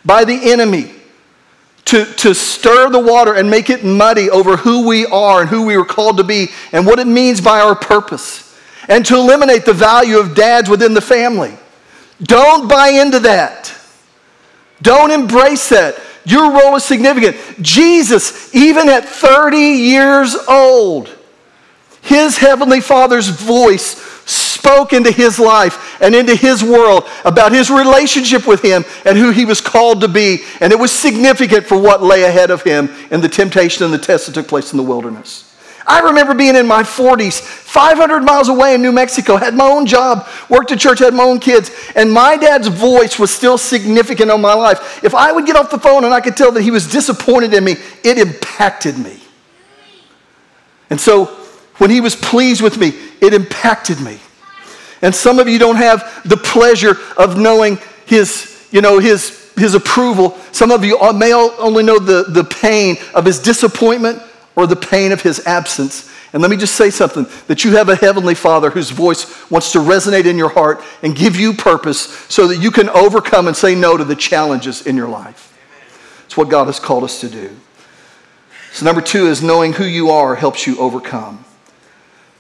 by 0.04 0.26
the 0.26 0.52
enemy 0.52 0.94
to, 1.86 2.04
to 2.04 2.36
stir 2.36 2.90
the 2.90 3.00
water 3.00 3.34
and 3.34 3.50
make 3.50 3.70
it 3.70 3.86
muddy 3.86 4.30
over 4.30 4.58
who 4.58 4.86
we 4.86 5.06
are 5.06 5.42
and 5.42 5.50
who 5.50 5.66
we 5.66 5.78
were 5.78 5.86
called 5.86 6.18
to 6.18 6.24
be 6.26 6.50
and 6.74 6.86
what 6.86 7.00
it 7.00 7.08
means 7.08 7.40
by 7.40 7.62
our 7.62 7.76
purpose, 7.76 8.47
and 8.88 9.06
to 9.06 9.16
eliminate 9.16 9.66
the 9.66 9.74
value 9.74 10.18
of 10.18 10.36
dads 10.36 10.70
within 10.70 10.94
the 10.94 11.02
family. 11.02 11.54
Don't 12.22 12.68
buy 12.68 12.90
into 12.90 13.20
that. 13.20 13.74
Don't 14.82 15.12
embrace 15.12 15.70
that. 15.70 16.00
Your 16.26 16.52
role 16.52 16.76
is 16.76 16.84
significant. 16.84 17.38
Jesus, 17.62 18.54
even 18.54 18.90
at 18.90 19.06
30 19.06 19.58
years 19.58 20.36
old, 20.48 21.10
his 22.02 22.38
heavenly 22.38 22.82
father's 22.82 23.28
voice 23.28 24.02
spoke 24.30 24.92
into 24.92 25.12
his 25.12 25.40
life 25.40 26.02
and 26.02 26.14
into 26.14 26.36
his 26.36 26.64
world 26.64 27.08
about 27.24 27.54
his 27.54 27.70
relationship 27.70 28.46
with 28.46 28.62
him 28.62 28.84
and 29.06 29.18
who 29.18 29.32
he 29.32 29.46
was 29.46 29.62
called 29.62 30.02
to 30.02 30.08
be. 30.08 30.44
And 30.60 30.74
it 30.74 30.80
was 30.80 30.92
significant 30.92 31.66
for 31.66 31.80
what 31.80 32.04
lay 32.04 32.24
ahead 32.24 32.52
of 32.52 32.64
him 32.64 32.90
in 33.10 33.22
the 33.22 33.30
temptation 33.30 33.86
and 33.86 33.94
the 33.94 33.98
test 33.98 34.26
that 34.26 34.34
took 34.34 34.48
place 34.48 34.74
in 34.74 34.78
the 34.78 34.84
wilderness. 34.84 35.57
I 35.88 36.02
remember 36.02 36.34
being 36.34 36.58
in 36.58 36.68
my 36.68 36.84
40s, 36.84 37.40
500 37.40 38.20
miles 38.22 38.50
away 38.50 38.76
in 38.76 38.82
New 38.82 38.92
Mexico, 38.92 39.38
had 39.38 39.56
my 39.56 39.64
own 39.64 39.86
job, 39.86 40.28
worked 40.50 40.74
at 40.74 40.80
church, 40.80 41.00
had 41.00 41.14
my 41.14 41.24
own 41.24 41.40
kids, 41.40 41.72
and 41.96 42.12
my 42.12 42.36
dad's 42.36 42.68
voice 42.68 43.18
was 43.18 43.32
still 43.32 43.58
significant 43.58 44.30
on 44.30 44.42
my 44.42 44.54
life. 44.54 45.02
If 45.02 45.16
I 45.16 45.32
would 45.32 45.46
get 45.46 45.56
off 45.56 45.72
the 45.72 45.80
phone 45.80 46.04
and 46.04 46.14
I 46.14 46.20
could 46.20 46.36
tell 46.36 46.52
that 46.52 46.62
he 46.62 46.72
was 46.72 46.92
disappointed 46.92 47.54
in 47.54 47.64
me, 47.64 47.78
it 48.04 48.18
impacted 48.18 48.98
me. 48.98 49.18
And 50.90 51.00
so 51.00 51.26
when 51.78 51.90
he 51.90 52.02
was 52.02 52.18
pleased 52.18 52.62
with 52.62 52.78
me, 52.78 52.92
it 53.22 53.34
impacted 53.34 54.02
me. 54.02 54.20
And 55.02 55.16
some 55.16 55.40
of 55.40 55.48
you 55.48 55.58
don't 55.58 55.78
have 55.78 56.22
the 56.28 56.38
pleasure 56.38 56.98
of 57.16 57.38
knowing 57.38 57.78
his, 58.06 58.68
you 58.72 58.82
know, 58.82 59.00
his, 59.00 59.54
his 59.56 59.74
approval. 59.74 60.38
Some 60.52 60.72
of 60.72 60.84
you 60.84 60.98
may 61.14 61.34
only 61.34 61.84
know 61.84 61.98
the, 61.98 62.24
the 62.24 62.44
pain 62.44 62.98
of 63.14 63.24
his 63.24 63.40
disappointment 63.40 64.22
or 64.58 64.66
the 64.66 64.76
pain 64.76 65.14
of 65.14 65.22
his 65.22 65.46
absence. 65.46 66.12
And 66.34 66.42
let 66.42 66.52
me 66.52 66.58
just 66.58 66.76
say 66.76 66.90
something 66.90 67.28
that 67.46 67.64
you 67.64 67.78
have 67.78 67.88
a 67.90 67.96
heavenly 67.96 68.36
father 68.36 68.72
whose 68.72 68.90
voice 68.90 69.50
wants 69.50 69.72
to 69.74 69.78
resonate 69.78 70.26
in 70.26 70.36
your 70.36 70.50
heart 70.50 70.84
and 71.04 71.16
give 71.16 71.38
you 71.38 71.54
purpose 71.54 72.10
so 72.28 72.48
that 72.48 72.58
you 72.58 72.72
can 72.72 72.90
overcome 72.90 73.48
and 73.48 73.56
say 73.56 73.76
no 73.76 73.96
to 73.96 74.04
the 74.04 74.16
challenges 74.16 74.86
in 74.86 74.98
your 74.98 75.08
life. 75.08 75.56
It's 76.26 76.36
what 76.36 76.50
God 76.50 76.66
has 76.66 76.80
called 76.80 77.04
us 77.04 77.22
to 77.22 77.30
do. 77.30 77.56
So, 78.74 78.84
number 78.84 79.02
two 79.02 79.28
is 79.28 79.42
knowing 79.42 79.74
who 79.74 79.86
you 79.86 80.10
are 80.10 80.36
helps 80.36 80.68
you 80.68 80.78
overcome. 80.80 81.46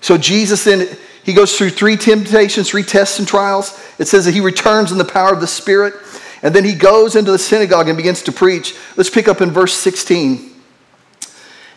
So, 0.01 0.17
Jesus 0.17 0.63
then, 0.63 0.97
he 1.23 1.33
goes 1.33 1.57
through 1.57 1.69
three 1.69 1.97
temptations, 1.97 2.69
three 2.69 2.83
tests 2.83 3.19
and 3.19 3.27
trials. 3.27 3.79
It 3.99 4.07
says 4.07 4.25
that 4.25 4.33
he 4.33 4.41
returns 4.41 4.91
in 4.91 4.97
the 4.97 5.05
power 5.05 5.33
of 5.33 5.39
the 5.39 5.47
Spirit, 5.47 5.93
and 6.41 6.53
then 6.53 6.65
he 6.65 6.73
goes 6.73 7.15
into 7.15 7.31
the 7.31 7.39
synagogue 7.39 7.87
and 7.87 7.95
begins 7.95 8.23
to 8.23 8.31
preach. 8.31 8.75
Let's 8.97 9.09
pick 9.09 9.27
up 9.27 9.39
in 9.39 9.51
verse 9.51 9.73
16. 9.73 10.56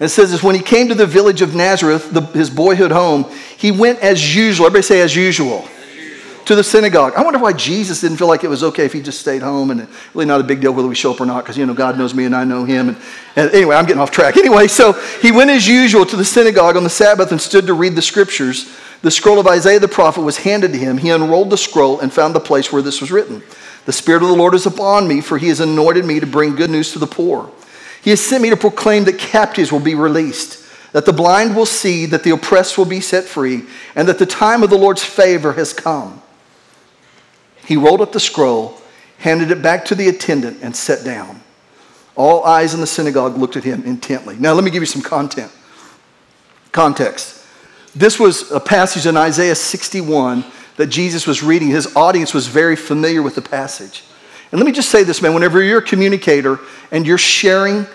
And 0.01 0.07
it 0.07 0.09
says 0.09 0.31
this 0.31 0.43
when 0.43 0.55
he 0.55 0.63
came 0.63 0.89
to 0.89 0.95
the 0.95 1.07
village 1.07 1.43
of 1.43 1.55
Nazareth, 1.55 2.11
the, 2.11 2.23
his 2.23 2.49
boyhood 2.49 2.91
home, 2.91 3.31
he 3.59 3.71
went 3.71 3.99
as 4.01 4.35
usual. 4.35 4.67
Everybody 4.67 4.83
say 4.83 5.03
as 5.03 5.15
usual 5.15 5.69
to 6.47 6.57
the 6.57 6.65
synagogue. 6.65 7.13
I 7.17 7.23
wonder 7.23 7.39
why 7.39 7.53
Jesus 7.53 8.01
didn't 8.01 8.17
feel 8.17 8.27
like 8.27 8.43
it 8.43 8.49
was 8.49 8.65
okay 8.65 8.85
if 8.85 8.93
he 8.93 9.03
just 9.03 9.21
stayed 9.21 9.43
home 9.43 9.71
and 9.71 9.87
really 10.15 10.27
not 10.27 10.41
a 10.41 10.45
big 10.45 10.61
deal 10.61 10.73
whether 10.73 10.89
we 10.89 10.95
show 10.95 11.13
up 11.13 11.21
or 11.21 11.27
not 11.27 11.45
because, 11.45 11.57
you 11.57 11.67
know, 11.67 11.75
God 11.75 11.99
knows 11.99 12.15
me 12.15 12.25
and 12.25 12.35
I 12.35 12.45
know 12.45 12.65
him. 12.65 12.89
And, 12.89 12.99
and, 13.37 13.51
anyway, 13.53 13.77
I'm 13.77 13.85
getting 13.85 14.01
off 14.01 14.11
track. 14.11 14.37
Anyway, 14.37 14.67
so 14.67 14.95
he 15.21 15.31
went 15.31 15.51
as 15.51 15.69
usual 15.69 16.07
to 16.07 16.17
the 16.17 16.25
synagogue 16.25 16.77
on 16.77 16.83
the 16.83 16.91
Sabbath 16.91 17.31
and 17.31 17.41
stood 17.41 17.67
to 17.67 17.75
read 17.75 17.95
the 17.95 18.03
scriptures. 18.03 18.75
The 19.03 19.11
scroll 19.11 19.39
of 19.39 19.47
Isaiah 19.47 19.79
the 19.79 19.87
prophet 19.87 20.23
was 20.23 20.39
handed 20.39 20.73
to 20.73 20.79
him. 20.79 20.99
He 20.99 21.11
unrolled 21.11 21.51
the 21.51 21.57
scroll 21.57 22.01
and 22.01 22.13
found 22.13 22.35
the 22.35 22.41
place 22.41 22.73
where 22.73 22.83
this 22.83 23.01
was 23.01 23.13
written 23.13 23.43
The 23.85 23.93
Spirit 23.93 24.23
of 24.23 24.29
the 24.29 24.35
Lord 24.35 24.55
is 24.55 24.67
upon 24.67 25.07
me, 25.07 25.21
for 25.21 25.39
he 25.39 25.49
has 25.49 25.61
anointed 25.61 26.05
me 26.05 26.21
to 26.21 26.27
bring 26.27 26.57
good 26.57 26.71
news 26.71 26.93
to 26.95 26.99
the 26.99 27.07
poor. 27.07 27.53
He 28.03 28.11
has 28.11 28.21
sent 28.21 28.43
me 28.43 28.51
to 28.51 28.57
proclaim 28.57 29.05
that 29.05 29.19
captives 29.19 29.71
will 29.71 29.81
be 29.81 29.95
released, 29.95 30.65
that 30.93 31.07
the 31.07 31.13
blind 31.13 31.55
will 31.55 31.67
see, 31.67 32.07
that 32.07 32.25
the 32.25 32.31
oppressed 32.31 32.79
will 32.79 32.87
be 32.87 33.01
set 33.01 33.25
free, 33.25 33.65
and 33.95 34.09
that 34.09 34.19
the 34.19 34.27
time 34.27 34.63
of 34.63 34.71
the 34.71 34.79
Lord's 34.79 35.05
favor 35.05 35.53
has 35.53 35.73
come. 35.73 36.23
He 37.67 37.77
rolled 37.77 38.01
up 38.01 38.13
the 38.13 38.21
scroll, 38.21 38.81
handed 39.19 39.51
it 39.51 39.63
back 39.63 39.85
to 39.87 39.95
the 39.95 40.09
attendant, 40.09 40.59
and 40.63 40.75
sat 40.75 41.05
down. 41.05 41.43
All 42.17 42.45
eyes 42.45 42.75
in 42.75 42.81
the 42.81 42.87
synagogue 42.87 43.37
looked 43.37 43.57
at 43.57 43.65
him 43.65 43.85
intently. 43.85 44.37
Now, 44.37 44.53
let 44.55 44.65
me 44.65 44.71
give 44.71 44.83
you 44.83 44.87
some 44.87 45.03
content. 45.03 45.53
Context. 46.73 47.47
This 47.95 48.19
was 48.19 48.51
a 48.51 48.61
passage 48.61 49.07
in 49.07 49.17
Isaiah 49.17 49.55
61 49.55 50.45
that 50.77 50.87
Jesus 50.87 51.27
was 51.27 51.43
reading. 51.43 51.69
His 51.69 51.95
audience 51.97 52.33
was 52.33 52.47
very 52.47 52.77
familiar 52.77 53.23
with 53.23 53.35
the 53.35 53.43
passage. 53.43 54.05
And 54.53 54.61
let 54.61 54.67
me 54.67 54.73
just 54.73 54.91
say 54.91 55.05
this, 55.05 55.23
man, 55.23 55.35
whenever 55.35 55.63
you're 55.63 55.79
a 55.79 55.83
communicator 55.83 56.59
and 56.91 57.07
you're 57.07 57.19
sharing, 57.19 57.87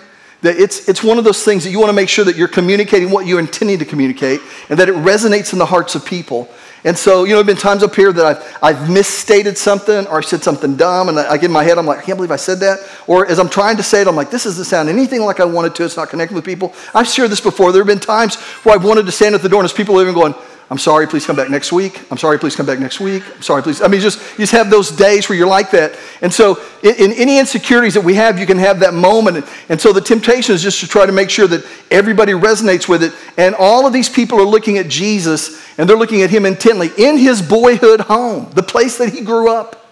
that 0.42 0.56
it's, 0.56 0.88
it's 0.88 1.02
one 1.02 1.18
of 1.18 1.24
those 1.24 1.44
things 1.44 1.64
that 1.64 1.70
you 1.70 1.78
want 1.78 1.90
to 1.90 1.94
make 1.94 2.08
sure 2.08 2.24
that 2.24 2.36
you're 2.36 2.48
communicating 2.48 3.10
what 3.10 3.26
you're 3.26 3.40
intending 3.40 3.78
to 3.78 3.84
communicate 3.84 4.40
and 4.70 4.78
that 4.78 4.88
it 4.88 4.94
resonates 4.94 5.52
in 5.52 5.58
the 5.58 5.66
hearts 5.66 5.94
of 5.94 6.04
people. 6.04 6.48
And 6.84 6.96
so, 6.96 7.24
you 7.24 7.30
know, 7.30 7.42
there 7.42 7.44
have 7.44 7.46
been 7.46 7.56
times 7.56 7.82
up 7.82 7.96
here 7.96 8.12
that 8.12 8.24
I've, 8.24 8.58
I've 8.62 8.90
misstated 8.90 9.58
something 9.58 10.06
or 10.06 10.18
I 10.18 10.20
said 10.20 10.44
something 10.44 10.76
dumb, 10.76 11.08
and 11.08 11.18
I, 11.18 11.36
get 11.36 11.46
in 11.46 11.50
my 11.50 11.64
head, 11.64 11.78
I'm 11.78 11.86
like, 11.86 11.98
I 11.98 12.02
can't 12.02 12.16
believe 12.16 12.30
I 12.30 12.36
said 12.36 12.60
that. 12.60 12.78
Or 13.08 13.26
as 13.26 13.40
I'm 13.40 13.48
trying 13.48 13.76
to 13.78 13.82
say 13.82 14.02
it, 14.02 14.06
I'm 14.06 14.14
like, 14.14 14.30
this 14.30 14.44
doesn't 14.44 14.66
sound 14.66 14.88
anything 14.88 15.22
like 15.22 15.40
I 15.40 15.44
wanted 15.44 15.74
to. 15.74 15.84
It's 15.84 15.96
not 15.96 16.10
connecting 16.10 16.36
with 16.36 16.44
people. 16.44 16.72
I've 16.94 17.08
shared 17.08 17.30
this 17.32 17.40
before. 17.40 17.72
There 17.72 17.80
have 17.80 17.88
been 17.88 17.98
times 17.98 18.36
where 18.62 18.72
I've 18.72 18.84
wanted 18.84 19.04
to 19.06 19.12
stand 19.12 19.34
at 19.34 19.42
the 19.42 19.48
door 19.48 19.60
and 19.60 19.68
there's 19.68 19.76
people 19.76 20.00
even 20.00 20.14
going, 20.14 20.34
I'm 20.68 20.78
sorry, 20.78 21.06
please 21.06 21.24
come 21.24 21.36
back 21.36 21.48
next 21.48 21.70
week. 21.70 22.02
I'm 22.10 22.18
sorry, 22.18 22.40
please 22.40 22.56
come 22.56 22.66
back 22.66 22.80
next 22.80 22.98
week. 22.98 23.22
I'm 23.36 23.42
sorry, 23.42 23.62
please. 23.62 23.80
I 23.80 23.86
mean, 23.86 24.00
just, 24.00 24.18
you 24.32 24.38
just 24.38 24.52
have 24.52 24.68
those 24.68 24.90
days 24.90 25.28
where 25.28 25.38
you're 25.38 25.46
like 25.46 25.70
that. 25.70 25.96
And 26.22 26.34
so, 26.34 26.60
in, 26.82 26.96
in, 26.96 27.12
any 27.12 27.38
insecurities 27.38 27.94
that 27.94 28.00
we 28.00 28.14
have, 28.14 28.40
you 28.40 28.46
can 28.46 28.58
have 28.58 28.80
that 28.80 28.92
moment. 28.92 29.36
And, 29.36 29.46
and 29.68 29.80
so, 29.80 29.92
the 29.92 30.00
temptation 30.00 30.56
is 30.56 30.62
just 30.62 30.80
to 30.80 30.88
try 30.88 31.06
to 31.06 31.12
make 31.12 31.30
sure 31.30 31.46
that 31.46 31.64
everybody 31.92 32.32
resonates 32.32 32.88
with 32.88 33.04
it. 33.04 33.12
And 33.36 33.54
all 33.54 33.86
of 33.86 33.92
these 33.92 34.08
people 34.08 34.40
are 34.40 34.44
looking 34.44 34.76
at 34.76 34.88
Jesus 34.88 35.62
and 35.78 35.88
they're 35.88 35.96
looking 35.96 36.22
at 36.22 36.30
him 36.30 36.44
intently 36.44 36.90
in 36.98 37.16
his 37.16 37.42
boyhood 37.42 38.00
home, 38.00 38.50
the 38.54 38.62
place 38.64 38.98
that 38.98 39.12
he 39.12 39.20
grew 39.20 39.48
up. 39.48 39.86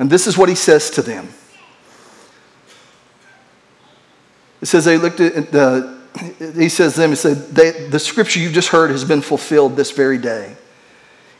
And 0.00 0.10
this 0.10 0.26
is 0.26 0.36
what 0.36 0.48
he 0.48 0.56
says 0.56 0.90
to 0.90 1.02
them. 1.02 1.28
It 4.60 4.66
says 4.66 4.84
they 4.84 4.98
looked 4.98 5.20
at 5.20 5.52
the 5.52 5.95
he 6.18 6.68
says 6.68 6.94
to 6.94 7.00
them, 7.00 7.10
he 7.10 7.16
said, 7.16 7.54
the 7.90 7.98
scripture 7.98 8.40
you've 8.40 8.52
just 8.52 8.68
heard 8.68 8.90
has 8.90 9.04
been 9.04 9.20
fulfilled 9.20 9.76
this 9.76 9.90
very 9.90 10.18
day. 10.18 10.56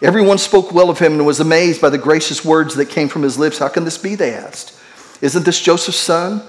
Everyone 0.03 0.39
spoke 0.39 0.73
well 0.73 0.91
of 0.91 0.99
him 0.99 1.15
and 1.15 1.27
was 1.27 1.41
amazed 1.41 1.81
by 1.81 1.89
the 1.89 1.99
gracious 1.99 2.45
words 2.45 2.75
that 2.75 2.91
came 2.91 3.09
from 3.09 3.23
his 3.23 3.39
lips. 3.39 3.59
How 3.59 3.69
can 3.69 3.85
this 3.85 3.97
be? 3.97 4.15
They 4.15 4.35
asked. 4.35 4.79
Isn't 5.23 5.45
this 5.45 5.61
Joseph's 5.61 5.97
son? 5.97 6.43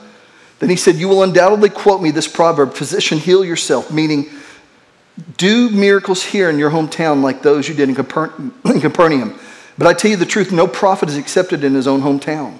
Then 0.59 0.69
he 0.69 0.75
said, 0.75 0.95
You 0.95 1.07
will 1.07 1.23
undoubtedly 1.23 1.69
quote 1.69 2.01
me 2.01 2.11
this 2.11 2.27
proverb 2.27 2.73
Physician, 2.73 3.19
heal 3.19 3.45
yourself, 3.45 3.91
meaning, 3.91 4.29
do 5.37 5.69
miracles 5.69 6.23
here 6.23 6.49
in 6.49 6.59
your 6.59 6.69
hometown 6.69 7.21
like 7.21 7.41
those 7.41 7.69
you 7.69 7.73
did 7.73 7.89
in 7.89 7.95
Capernaum. 8.81 9.39
But 9.77 9.87
I 9.87 9.93
tell 9.93 10.11
you 10.11 10.17
the 10.17 10.25
truth, 10.25 10.51
no 10.51 10.67
prophet 10.67 11.09
is 11.09 11.17
accepted 11.17 11.63
in 11.63 11.73
his 11.73 11.87
own 11.87 12.01
hometown. 12.01 12.59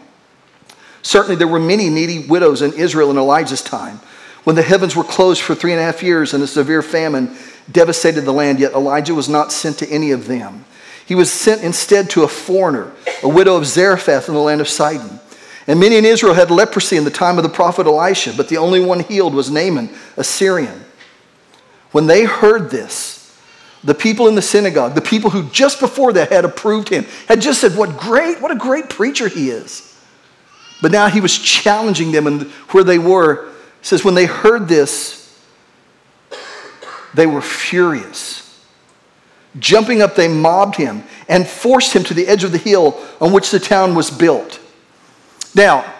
Certainly, 1.02 1.36
there 1.36 1.48
were 1.48 1.60
many 1.60 1.90
needy 1.90 2.26
widows 2.28 2.62
in 2.62 2.74
Israel 2.74 3.12
in 3.12 3.18
Elijah's 3.18 3.62
time 3.62 4.00
when 4.48 4.56
the 4.56 4.62
heavens 4.62 4.96
were 4.96 5.04
closed 5.04 5.42
for 5.42 5.54
three 5.54 5.74
and 5.74 5.82
a 5.82 5.84
half 5.84 6.02
years 6.02 6.34
and 6.34 6.42
a 6.42 6.48
severe 6.48 6.82
famine 6.82 7.36
devastated 7.70 8.22
the 8.22 8.32
land, 8.32 8.62
yet 8.62 8.72
Elijah 8.72 9.14
was 9.14 9.28
not 9.28 9.52
sent 9.52 9.78
to 9.78 9.90
any 9.90 10.12
of 10.12 10.26
them. 10.26 10.64
He 11.06 11.16
was 11.16 11.30
sent 11.30 11.64
instead 11.64 12.10
to 12.12 12.24
a 12.24 12.30
foreigner, 12.30 12.94
a 13.24 13.28
widow 13.28 13.58
of 13.58 13.66
Zarephath 13.66 14.30
in 14.30 14.34
the 14.34 14.40
land 14.40 14.62
of 14.62 14.70
Sidon. 14.70 15.20
And 15.68 15.82
many 15.82 15.98
in 15.98 16.06
Israel 16.06 16.34
had 16.34 16.50
leprosy 16.50 16.96
in 16.96 17.04
the 17.04 17.12
time 17.12 17.36
of 17.38 17.44
the 17.44 17.50
prophet 17.50 17.88
Elisha, 17.88 18.36
but 18.38 18.48
the 18.48 18.56
only 18.56 18.80
one 18.80 19.02
healed 19.02 19.36
was 19.36 19.52
Naaman, 19.52 19.90
a 20.16 20.24
Syrian. 20.24 20.86
When 21.92 22.08
they 22.08 22.24
heard 22.24 22.70
this, 22.72 23.38
the 23.84 23.94
people 23.94 24.30
in 24.30 24.36
the 24.36 24.42
synagogue, 24.42 24.96
the 24.96 25.02
people 25.02 25.30
who 25.30 25.50
just 25.50 25.82
before 25.82 26.14
that 26.14 26.32
had 26.32 26.46
approved 26.46 26.88
him, 26.88 27.06
had 27.28 27.42
just 27.42 27.60
said, 27.60 27.76
What 27.76 27.98
great, 27.98 28.40
what 28.40 28.52
a 28.52 28.56
great 28.56 28.90
preacher 28.90 29.28
he 29.28 29.50
is. 29.50 29.94
But 30.82 30.94
now 30.94 31.10
he 31.10 31.20
was 31.20 31.38
challenging 31.38 32.14
them 32.14 32.28
and 32.28 32.44
where 32.72 32.86
they 32.86 32.98
were 32.98 33.52
says, 33.88 34.04
when 34.04 34.16
they 34.16 34.26
heard 34.26 34.68
this, 34.68 35.18
they 37.14 37.26
were 37.26 37.42
furious. 37.42 38.44
Jumping 39.58 40.02
up, 40.02 40.16
they 40.16 40.28
mobbed 40.28 40.76
him 40.76 41.04
and 41.30 41.48
forced 41.48 41.94
him 41.94 42.04
to 42.04 42.14
the 42.14 42.28
edge 42.28 42.44
of 42.44 42.52
the 42.52 42.58
hill 42.58 43.02
on 43.20 43.32
which 43.32 43.50
the 43.50 43.60
town 43.60 43.96
was 43.96 44.12
built. 44.12 44.60
Now, 45.56 45.92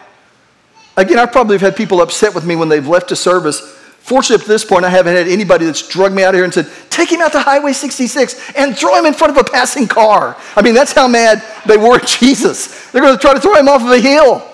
again, 0.96 1.18
I 1.18 1.26
probably 1.26 1.56
have 1.56 1.62
had 1.62 1.76
people 1.76 2.02
upset 2.02 2.36
with 2.36 2.46
me 2.46 2.56
when 2.56 2.70
they've 2.70 2.88
left 2.88 3.12
a 3.12 3.16
service. 3.16 3.60
Fortunately, 4.00 4.44
at 4.44 4.48
this 4.48 4.64
point, 4.64 4.86
I 4.86 4.90
haven't 4.90 5.16
had 5.16 5.28
anybody 5.28 5.66
that's 5.66 5.88
drugged 5.88 6.16
me 6.16 6.24
out 6.24 6.30
of 6.30 6.36
here 6.36 6.44
and 6.44 6.54
said, 6.54 6.70
take 6.90 7.12
him 7.12 7.22
out 7.22 7.32
to 7.32 7.40
Highway 7.40 7.74
66 7.74 8.52
and 8.56 8.78
throw 8.78 8.96
him 9.00 9.06
in 9.06 9.14
front 9.14 9.36
of 9.36 9.46
a 9.46 9.50
passing 9.50 9.88
car. 9.88 10.38
I 10.56 10.62
mean, 10.62 10.76
that's 10.76 10.92
how 10.92 11.08
mad 11.08 11.44
they 11.66 11.78
were 11.78 11.96
at 11.96 12.08
Jesus. 12.20 12.92
They're 12.92 13.02
going 13.02 13.16
to 13.16 13.22
try 13.22 13.34
to 13.34 13.40
throw 13.40 13.56
him 13.56 13.68
off 13.68 13.82
of 13.82 13.92
a 13.92 14.00
hill. 14.00 14.46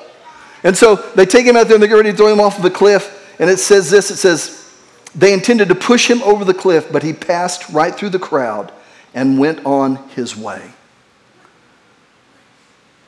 And 0.64 0.78
so 0.78 0.96
they 0.96 1.26
take 1.26 1.46
him 1.46 1.58
out 1.58 1.68
there 1.68 1.76
and 1.76 1.84
they 1.84 1.88
get 1.88 1.96
ready 1.96 2.12
to 2.12 2.18
throw 2.18 2.32
him 2.32 2.40
off 2.40 2.58
of 2.58 2.64
the 2.64 2.72
cliff. 2.72 3.23
And 3.40 3.50
it 3.50 3.60
says 3.60 3.90
this 3.90 4.12
it 4.12 4.18
says, 4.18 4.60
they 5.16 5.34
intended 5.34 5.70
to 5.70 5.76
push 5.76 6.10
him 6.10 6.24
over 6.24 6.44
the 6.44 6.54
cliff, 6.54 6.92
but 6.92 7.04
he 7.04 7.14
passed 7.14 7.70
right 7.70 7.94
through 7.94 8.10
the 8.10 8.20
crowd 8.20 8.72
and 9.14 9.38
went 9.38 9.64
on 9.66 9.98
his 10.10 10.36
way. 10.36 10.72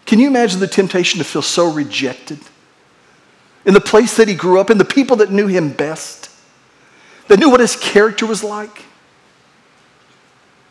Can 0.05 0.19
you 0.19 0.27
imagine 0.27 0.59
the 0.59 0.67
temptation 0.67 1.17
to 1.17 1.23
feel 1.23 1.41
so 1.41 1.71
rejected? 1.71 2.39
In 3.65 3.73
the 3.73 3.81
place 3.81 4.17
that 4.17 4.27
he 4.27 4.35
grew 4.35 4.59
up, 4.59 4.69
in 4.69 4.77
the 4.77 4.85
people 4.85 5.17
that 5.17 5.31
knew 5.31 5.47
him 5.47 5.71
best, 5.71 6.29
that 7.27 7.39
knew 7.39 7.49
what 7.49 7.59
his 7.59 7.75
character 7.75 8.27
was 8.27 8.43
like, 8.43 8.83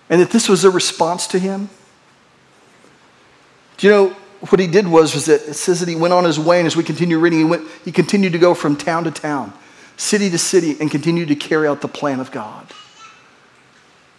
and 0.09 0.21
that 0.21 0.31
this 0.31 0.49
was 0.49 0.64
a 0.64 0.71
response 0.71 1.27
to 1.29 1.38
him? 1.40 1.69
Do 3.77 3.87
you 3.87 3.93
know, 3.93 4.17
what 4.50 4.61
he 4.61 4.66
did 4.66 4.87
was, 4.87 5.14
was 5.14 5.26
that 5.26 5.42
it 5.48 5.54
says 5.54 5.80
that 5.80 5.88
he 5.88 5.96
went 5.96 6.12
on 6.12 6.24
his 6.24 6.38
way, 6.38 6.59
and 6.59 6.66
as 6.66 6.76
we 6.76 6.85
continue 6.85 7.18
reading, 7.18 7.38
he, 7.38 7.44
went, 7.44 7.68
he 7.85 7.92
continued 7.92 8.33
to 8.33 8.38
go 8.38 8.54
from 8.54 8.76
town 8.76 9.04
to 9.04 9.11
town, 9.11 9.52
city 9.96 10.28
to 10.30 10.38
city, 10.38 10.76
and 10.80 10.90
continued 10.90 11.28
to 11.28 11.37
carry 11.37 11.66
out 11.66 11.80
the 11.80 11.88
plan 11.88 12.20
of 12.20 12.30
God. 12.30 12.66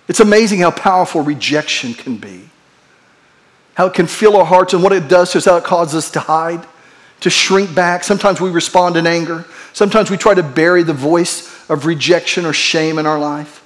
It's 0.07 0.19
amazing 0.19 0.59
how 0.59 0.71
powerful 0.71 1.21
rejection 1.21 1.93
can 1.93 2.17
be. 2.17 2.49
how 3.75 3.87
it 3.87 3.93
can 3.93 4.07
fill 4.07 4.35
our 4.37 4.45
hearts, 4.45 4.73
and 4.73 4.81
what 4.81 4.93
it 4.93 5.07
does 5.07 5.35
is 5.35 5.45
how 5.45 5.57
it 5.57 5.63
causes 5.63 5.95
us 5.95 6.11
to 6.11 6.19
hide, 6.19 6.65
to 7.19 7.29
shrink 7.29 7.75
back. 7.75 8.03
Sometimes 8.03 8.41
we 8.41 8.49
respond 8.49 8.97
in 8.97 9.05
anger. 9.05 9.45
Sometimes 9.73 10.09
we 10.09 10.17
try 10.17 10.33
to 10.33 10.43
bury 10.43 10.83
the 10.83 10.93
voice 10.93 11.69
of 11.69 11.85
rejection 11.85 12.45
or 12.45 12.53
shame 12.53 12.97
in 12.97 13.05
our 13.05 13.19
life. 13.19 13.63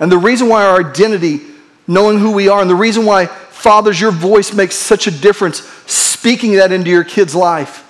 And 0.00 0.10
the 0.10 0.18
reason 0.18 0.48
why 0.48 0.64
our 0.64 0.80
identity, 0.80 1.40
knowing 1.86 2.18
who 2.18 2.32
we 2.32 2.48
are, 2.48 2.60
and 2.60 2.68
the 2.68 2.74
reason 2.74 3.04
why, 3.06 3.28
fathers, 3.64 3.98
your 3.98 4.10
voice 4.10 4.52
makes 4.52 4.76
such 4.76 5.06
a 5.06 5.10
difference 5.10 5.60
speaking 5.90 6.52
that 6.52 6.70
into 6.70 6.90
your 6.90 7.02
kid's 7.02 7.34
life 7.34 7.80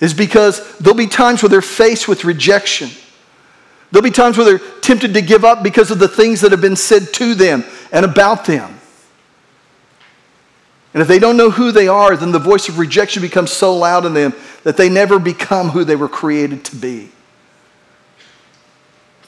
is 0.00 0.12
because 0.12 0.76
there'll 0.76 0.96
be 0.96 1.06
times 1.06 1.42
where 1.42 1.48
they're 1.48 1.62
faced 1.62 2.06
with 2.06 2.26
rejection. 2.26 2.90
There'll 3.90 4.04
be 4.04 4.10
times 4.10 4.36
where 4.36 4.44
they're 4.44 4.68
tempted 4.80 5.14
to 5.14 5.22
give 5.22 5.46
up 5.46 5.62
because 5.62 5.90
of 5.90 5.98
the 5.98 6.08
things 6.08 6.42
that 6.42 6.52
have 6.52 6.60
been 6.60 6.76
said 6.76 7.12
to 7.14 7.34
them 7.34 7.64
and 7.90 8.04
about 8.04 8.44
them. 8.44 8.78
And 10.92 11.00
if 11.00 11.08
they 11.08 11.18
don't 11.18 11.38
know 11.38 11.50
who 11.50 11.72
they 11.72 11.88
are, 11.88 12.14
then 12.14 12.30
the 12.30 12.38
voice 12.38 12.68
of 12.68 12.78
rejection 12.78 13.22
becomes 13.22 13.50
so 13.50 13.74
loud 13.74 14.04
in 14.04 14.12
them 14.12 14.34
that 14.64 14.76
they 14.76 14.90
never 14.90 15.18
become 15.18 15.70
who 15.70 15.84
they 15.84 15.96
were 15.96 16.08
created 16.08 16.66
to 16.66 16.76
be. 16.76 17.10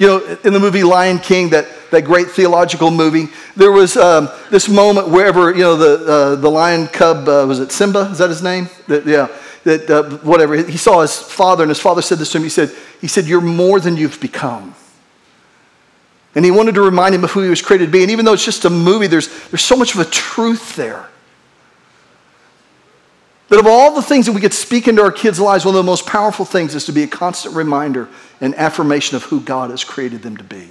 You 0.00 0.06
know, 0.06 0.38
in 0.44 0.54
the 0.54 0.58
movie 0.58 0.82
Lion 0.82 1.18
King, 1.18 1.50
that, 1.50 1.68
that 1.90 2.06
great 2.06 2.28
theological 2.28 2.90
movie, 2.90 3.28
there 3.54 3.70
was 3.70 3.98
um, 3.98 4.30
this 4.50 4.66
moment 4.66 5.10
wherever, 5.10 5.50
you 5.50 5.60
know, 5.60 5.76
the, 5.76 6.10
uh, 6.10 6.34
the 6.36 6.50
lion 6.50 6.86
cub, 6.86 7.28
uh, 7.28 7.44
was 7.46 7.60
it 7.60 7.70
Simba? 7.70 8.08
Is 8.10 8.16
that 8.16 8.30
his 8.30 8.42
name? 8.42 8.70
That, 8.88 9.04
yeah, 9.04 9.28
that 9.64 9.90
uh, 9.90 10.16
whatever. 10.20 10.56
He 10.56 10.78
saw 10.78 11.02
his 11.02 11.18
father, 11.18 11.64
and 11.64 11.68
his 11.68 11.80
father 11.80 12.00
said 12.00 12.16
this 12.16 12.32
to 12.32 12.38
him. 12.38 12.44
He 12.44 12.48
said, 12.48 12.74
he 13.02 13.08
said, 13.08 13.26
You're 13.26 13.42
more 13.42 13.78
than 13.78 13.98
you've 13.98 14.18
become. 14.22 14.74
And 16.34 16.46
he 16.46 16.50
wanted 16.50 16.76
to 16.76 16.80
remind 16.80 17.14
him 17.14 17.22
of 17.22 17.32
who 17.32 17.42
he 17.42 17.50
was 17.50 17.60
created 17.60 17.86
to 17.86 17.92
be. 17.92 18.00
And 18.00 18.10
even 18.10 18.24
though 18.24 18.32
it's 18.32 18.44
just 18.44 18.64
a 18.64 18.70
movie, 18.70 19.06
there's, 19.06 19.28
there's 19.50 19.64
so 19.64 19.76
much 19.76 19.94
of 19.94 20.00
a 20.00 20.06
truth 20.06 20.76
there. 20.76 21.10
That 23.50 23.58
of 23.58 23.66
all 23.66 23.96
the 23.96 24.02
things 24.02 24.26
that 24.26 24.32
we 24.32 24.40
could 24.40 24.54
speak 24.54 24.86
into 24.86 25.02
our 25.02 25.10
kids' 25.10 25.40
lives, 25.40 25.64
one 25.64 25.74
of 25.74 25.80
the 25.80 25.82
most 25.82 26.06
powerful 26.06 26.44
things 26.44 26.76
is 26.76 26.84
to 26.84 26.92
be 26.92 27.02
a 27.02 27.08
constant 27.08 27.56
reminder 27.56 28.08
and 28.40 28.54
affirmation 28.54 29.16
of 29.16 29.24
who 29.24 29.40
God 29.40 29.70
has 29.70 29.82
created 29.82 30.22
them 30.22 30.36
to 30.36 30.44
be. 30.44 30.68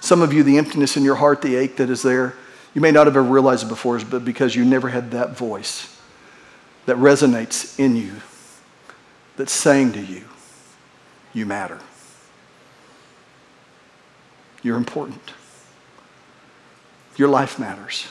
Some 0.00 0.20
of 0.20 0.32
you, 0.32 0.42
the 0.42 0.58
emptiness 0.58 0.96
in 0.96 1.04
your 1.04 1.14
heart, 1.14 1.42
the 1.42 1.54
ache 1.54 1.76
that 1.76 1.90
is 1.90 2.02
there, 2.02 2.34
you 2.74 2.80
may 2.80 2.90
not 2.90 3.06
have 3.06 3.16
ever 3.16 3.22
realized 3.22 3.66
it 3.66 3.68
before, 3.68 4.00
but 4.00 4.24
because 4.24 4.56
you 4.56 4.64
never 4.64 4.88
had 4.88 5.12
that 5.12 5.38
voice 5.38 5.96
that 6.86 6.96
resonates 6.96 7.78
in 7.78 7.94
you, 7.94 8.14
that's 9.36 9.52
saying 9.52 9.92
to 9.92 10.00
you, 10.00 10.24
you 11.32 11.46
matter. 11.46 11.78
You're 14.64 14.76
important. 14.76 15.32
Your 17.16 17.28
life 17.28 17.60
matters. 17.60 18.08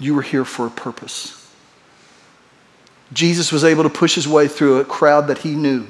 You 0.00 0.14
were 0.14 0.22
here 0.22 0.46
for 0.46 0.66
a 0.66 0.70
purpose. 0.70 1.36
Jesus 3.12 3.52
was 3.52 3.64
able 3.64 3.82
to 3.82 3.90
push 3.90 4.14
his 4.14 4.26
way 4.26 4.48
through 4.48 4.78
a 4.78 4.84
crowd 4.84 5.26
that 5.28 5.38
he 5.38 5.54
knew, 5.54 5.86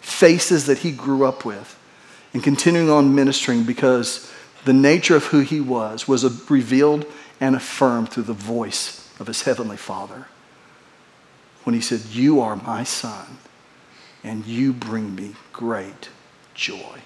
faces 0.00 0.66
that 0.66 0.78
he 0.78 0.90
grew 0.90 1.24
up 1.24 1.44
with, 1.44 1.78
and 2.32 2.42
continuing 2.42 2.90
on 2.90 3.14
ministering 3.14 3.64
because 3.64 4.32
the 4.64 4.72
nature 4.72 5.16
of 5.16 5.26
who 5.26 5.40
he 5.40 5.60
was 5.60 6.08
was 6.08 6.50
revealed 6.50 7.06
and 7.40 7.54
affirmed 7.54 8.08
through 8.08 8.24
the 8.24 8.32
voice 8.32 9.08
of 9.20 9.26
his 9.26 9.42
heavenly 9.42 9.76
Father. 9.76 10.26
When 11.64 11.74
he 11.74 11.80
said, 11.80 12.00
You 12.10 12.40
are 12.40 12.56
my 12.56 12.84
son, 12.84 13.38
and 14.24 14.46
you 14.46 14.72
bring 14.72 15.14
me 15.14 15.34
great 15.52 16.08
joy. 16.54 17.00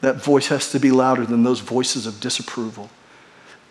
That 0.00 0.22
voice 0.22 0.48
has 0.48 0.70
to 0.70 0.78
be 0.78 0.90
louder 0.90 1.26
than 1.26 1.42
those 1.42 1.60
voices 1.60 2.06
of 2.06 2.20
disapproval 2.20 2.90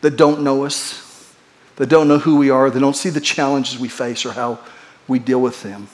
that 0.05 0.17
don't 0.17 0.43
know 0.43 0.65
us, 0.65 1.33
that 1.77 1.89
don't 1.89 2.07
know 2.07 2.19
who 2.19 2.35
we 2.35 2.51
are, 2.51 2.69
that 2.69 2.79
don't 2.79 2.95
see 2.95 3.09
the 3.09 3.19
challenges 3.19 3.79
we 3.79 3.87
face 3.87 4.23
or 4.23 4.33
how 4.33 4.59
we 5.07 5.17
deal 5.17 5.41
with 5.41 5.63
them. 5.63 5.87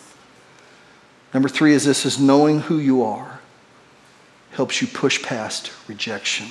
Number 1.34 1.48
three 1.48 1.74
is 1.74 1.86
this 1.86 2.06
is 2.06 2.20
knowing 2.20 2.60
who 2.60 2.78
you 2.78 3.04
are 3.04 3.40
helps 4.52 4.82
you 4.82 4.88
push 4.90 5.24
past 5.24 5.72
rejection. 5.88 6.48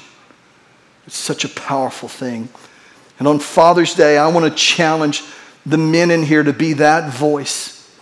It's 1.07 1.19
such 1.19 1.45
a 1.45 1.51
powerful 1.51 2.09
thing. 2.09 2.49
And 3.19 3.29
on 3.29 3.39
Father's 3.39 3.93
Day, 3.93 4.17
I 4.17 4.29
want 4.29 4.51
to 4.51 4.59
challenge 4.59 5.23
the 5.67 5.77
men 5.77 6.11
in 6.11 6.23
here 6.23 6.43
to 6.43 6.55
be 6.55 6.73
that 6.73 7.13
voice 7.13 7.95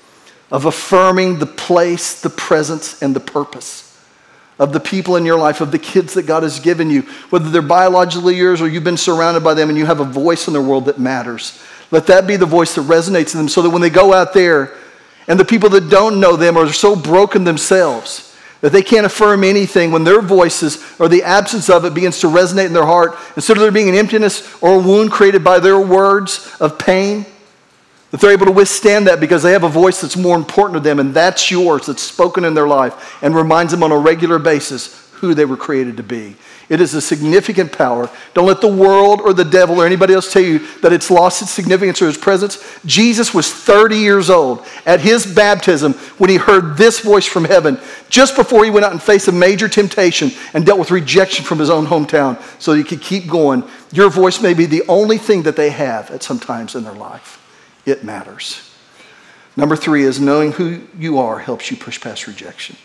of 0.53 0.67
affirming 0.67 1.41
the 1.41 1.47
place, 1.47 2.21
the 2.21 2.31
presence, 2.31 3.03
and 3.03 3.17
the 3.17 3.19
purpose 3.19 3.88
of 4.59 4.73
the 4.73 4.81
people 4.81 5.17
in 5.17 5.25
your 5.25 5.39
life, 5.39 5.61
of 5.61 5.71
the 5.71 5.79
kids 5.79 6.15
that 6.15 6.27
God 6.27 6.43
has 6.43 6.59
given 6.61 6.91
you, 6.91 7.03
whether 7.31 7.49
they're 7.51 7.63
biologically 7.63 8.37
yours 8.37 8.61
or 8.61 8.69
you've 8.69 8.85
been 8.85 8.97
surrounded 8.97 9.45
by 9.45 9.55
them 9.55 9.69
and 9.69 9.79
you 9.79 9.87
have 9.87 10.01
a 10.01 10.05
voice 10.05 10.47
in 10.47 10.53
their 10.53 10.63
world 10.63 10.87
that 10.87 10.99
matters. 10.99 11.63
Let 11.91 12.07
that 12.09 12.27
be 12.27 12.37
the 12.37 12.47
voice 12.47 12.75
that 12.75 12.83
resonates 12.83 13.35
in 13.35 13.39
them 13.39 13.49
so 13.49 13.63
that 13.63 13.71
when 13.71 13.83
they 13.83 13.91
go 13.91 14.13
out 14.13 14.35
there 14.35 14.75
and 15.27 15.39
the 15.39 15.45
people 15.45 15.71
that 15.71 15.89
don't 15.89 16.21
know 16.21 16.37
them 16.37 16.57
are 16.57 16.73
so 16.73 16.97
broken 16.97 17.45
themselves 17.45 18.25
that 18.61 18.73
they 18.73 18.83
can't 18.83 19.07
affirm 19.07 19.45
anything 19.45 19.93
when 19.93 20.05
their 20.05 20.21
voices 20.21 20.85
or 20.99 21.09
the 21.09 21.23
absence 21.23 21.71
of 21.71 21.85
it 21.85 21.95
begins 21.95 22.21
to 22.21 22.27
resonate 22.27 22.67
in 22.67 22.73
their 22.73 22.87
heart, 22.87 23.17
instead 23.37 23.57
of 23.57 23.63
there 23.63 23.71
being 23.71 23.89
an 23.89 23.95
emptiness 23.95 24.61
or 24.61 24.75
a 24.75 24.79
wound 24.79 25.13
created 25.13 25.45
by 25.45 25.61
their 25.61 25.81
words 25.81 26.57
of 26.61 26.79
pain, 26.79 27.25
that 28.11 28.21
they're 28.21 28.33
able 28.33 28.47
to 28.47 28.53
withstand 28.53 29.07
that 29.07 29.21
because 29.21 29.43
they 29.43 29.53
have 29.53 29.65
a 29.65 29.69
voice 29.69 30.01
that's 30.01 30.17
more 30.17 30.37
important 30.37 30.75
to 30.75 30.81
them, 30.81 30.99
and 30.99 31.13
that's 31.13 31.51
yours, 31.51 31.87
that's 31.87 32.03
spoken 32.03 32.45
in 32.45 32.55
their 32.55 32.69
life, 32.69 33.23
and 33.23 33.35
reminds 33.35 33.73
them 33.73 33.83
on 33.83 33.93
a 33.93 33.99
regular 33.99 34.39
basis 34.39 35.09
who 35.13 35.35
they 35.35 35.45
were 35.45 35.57
created 35.57 35.97
to 35.97 36.03
be. 36.03 36.37
It 36.69 36.81
is 36.81 36.95
a 36.95 37.01
significant 37.01 37.73
power. 37.73 38.11
Don't 38.35 38.47
let 38.47 38.61
the 38.61 38.69
world 38.69 39.21
or 39.21 39.33
the 39.33 39.45
devil 39.45 39.81
or 39.81 39.87
anybody 39.87 40.15
else 40.15 40.33
tell 40.33 40.43
you 40.43 40.61
that 40.81 40.93
it's 40.93 41.11
lost 41.11 41.43
its 41.43 41.51
significance 41.51 42.01
or 42.03 42.09
its 42.09 42.19
presence. 42.19 42.79
Jesus 42.85 43.33
was 43.33 43.53
30 43.53 43.97
years 43.97 44.29
old 44.29 44.65
at 44.85 45.01
his 45.01 45.27
baptism 45.27 45.95
when 46.19 46.31
he 46.31 46.37
heard 46.37 46.77
this 46.77 47.01
voice 47.01 47.27
from 47.27 47.45
heaven 47.45 47.81
just 48.11 48.37
before 48.37 48.65
he 48.65 48.71
went 48.71 48.85
out 48.85 48.93
and 48.93 49.03
faced 49.03 49.29
a 49.29 49.33
major 49.33 49.69
temptation 49.69 50.31
and 50.53 50.67
dealt 50.67 50.79
with 50.79 50.91
rejection 50.91 51.45
from 51.45 51.59
his 51.59 51.71
own 51.71 51.87
hometown 51.87 52.41
so 52.61 52.75
he 52.75 52.85
could 52.85 53.01
keep 53.01 53.27
going. 53.29 53.65
Your 53.91 54.11
voice 54.11 54.41
may 54.43 54.53
be 54.53 54.67
the 54.67 54.83
only 54.89 55.19
thing 55.19 55.43
that 55.43 55.57
they 55.57 55.71
have 55.71 56.11
at 56.11 56.23
some 56.23 56.39
times 56.39 56.75
in 56.75 56.85
their 56.85 56.93
life 56.93 57.48
it 57.91 58.05
matters. 58.05 58.71
Number 59.57 59.77
three 59.77 60.05
is 60.05 60.21
knowing 60.21 60.53
who 60.53 60.83
you 60.97 61.19
are 61.19 61.39
helps 61.39 61.71
you 61.71 61.77
push 61.77 62.01
past 62.01 62.27
rejection. 62.27 62.77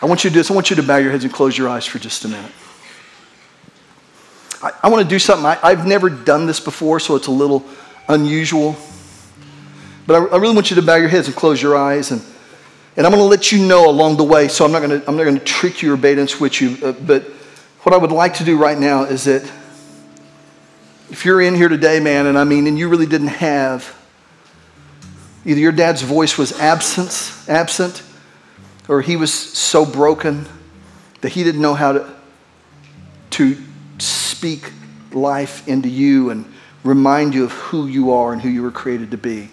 I 0.00 0.06
want 0.06 0.24
you 0.24 0.30
to 0.30 0.34
do 0.34 0.40
this. 0.40 0.50
I 0.50 0.54
want 0.54 0.70
you 0.70 0.76
to 0.76 0.82
bow 0.82 0.96
your 0.96 1.10
heads 1.10 1.24
and 1.24 1.32
close 1.32 1.58
your 1.58 1.68
eyes 1.68 1.84
for 1.84 1.98
just 1.98 2.24
a 2.24 2.28
minute. 2.28 2.52
I, 4.62 4.70
I 4.84 4.88
want 4.88 5.02
to 5.02 5.08
do 5.08 5.18
something. 5.18 5.44
I, 5.44 5.58
I've 5.62 5.86
never 5.86 6.08
done 6.08 6.46
this 6.46 6.60
before, 6.60 7.00
so 7.00 7.16
it's 7.16 7.26
a 7.26 7.32
little 7.32 7.64
unusual. 8.08 8.76
But 10.06 10.14
I, 10.14 10.36
I 10.36 10.38
really 10.38 10.54
want 10.54 10.70
you 10.70 10.76
to 10.76 10.82
bow 10.82 10.96
your 10.96 11.08
heads 11.08 11.26
and 11.26 11.36
close 11.36 11.60
your 11.60 11.76
eyes. 11.76 12.12
And, 12.12 12.22
and 12.96 13.04
I'm 13.04 13.12
going 13.12 13.22
to 13.22 13.28
let 13.28 13.52
you 13.52 13.66
know 13.66 13.90
along 13.90 14.16
the 14.16 14.24
way, 14.24 14.48
so 14.48 14.64
I'm 14.64 14.72
not 14.72 14.80
going 14.80 15.00
to, 15.00 15.08
I'm 15.08 15.16
not 15.16 15.24
going 15.24 15.38
to 15.38 15.44
trick 15.44 15.82
you 15.82 15.92
or 15.92 15.96
bait 15.96 16.18
and 16.18 16.30
switch 16.30 16.60
you. 16.60 16.78
Uh, 16.82 16.92
but 16.92 17.24
what 17.82 17.94
I 17.94 17.98
would 17.98 18.12
like 18.12 18.34
to 18.34 18.44
do 18.44 18.56
right 18.56 18.78
now 18.78 19.02
is 19.02 19.24
that 19.24 19.42
if 21.10 21.24
you're 21.24 21.40
in 21.40 21.54
here 21.54 21.68
today, 21.68 22.00
man, 22.00 22.26
and 22.26 22.38
I 22.38 22.44
mean, 22.44 22.66
and 22.66 22.78
you 22.78 22.88
really 22.88 23.06
didn't 23.06 23.28
have 23.28 23.96
either 25.44 25.60
your 25.60 25.72
dad's 25.72 26.02
voice 26.02 26.36
was 26.36 26.52
absent, 26.60 27.32
absent, 27.48 28.02
or 28.88 29.00
he 29.00 29.16
was 29.16 29.32
so 29.32 29.86
broken 29.86 30.46
that 31.20 31.30
he 31.30 31.44
didn't 31.44 31.62
know 31.62 31.74
how 31.74 31.92
to, 31.92 32.14
to 33.30 33.56
speak 33.98 34.72
life 35.12 35.66
into 35.66 35.88
you 35.88 36.30
and 36.30 36.44
remind 36.84 37.34
you 37.34 37.44
of 37.44 37.52
who 37.52 37.86
you 37.86 38.12
are 38.12 38.32
and 38.32 38.42
who 38.42 38.48
you 38.48 38.62
were 38.62 38.70
created 38.70 39.10
to 39.10 39.16
be. 39.16 39.48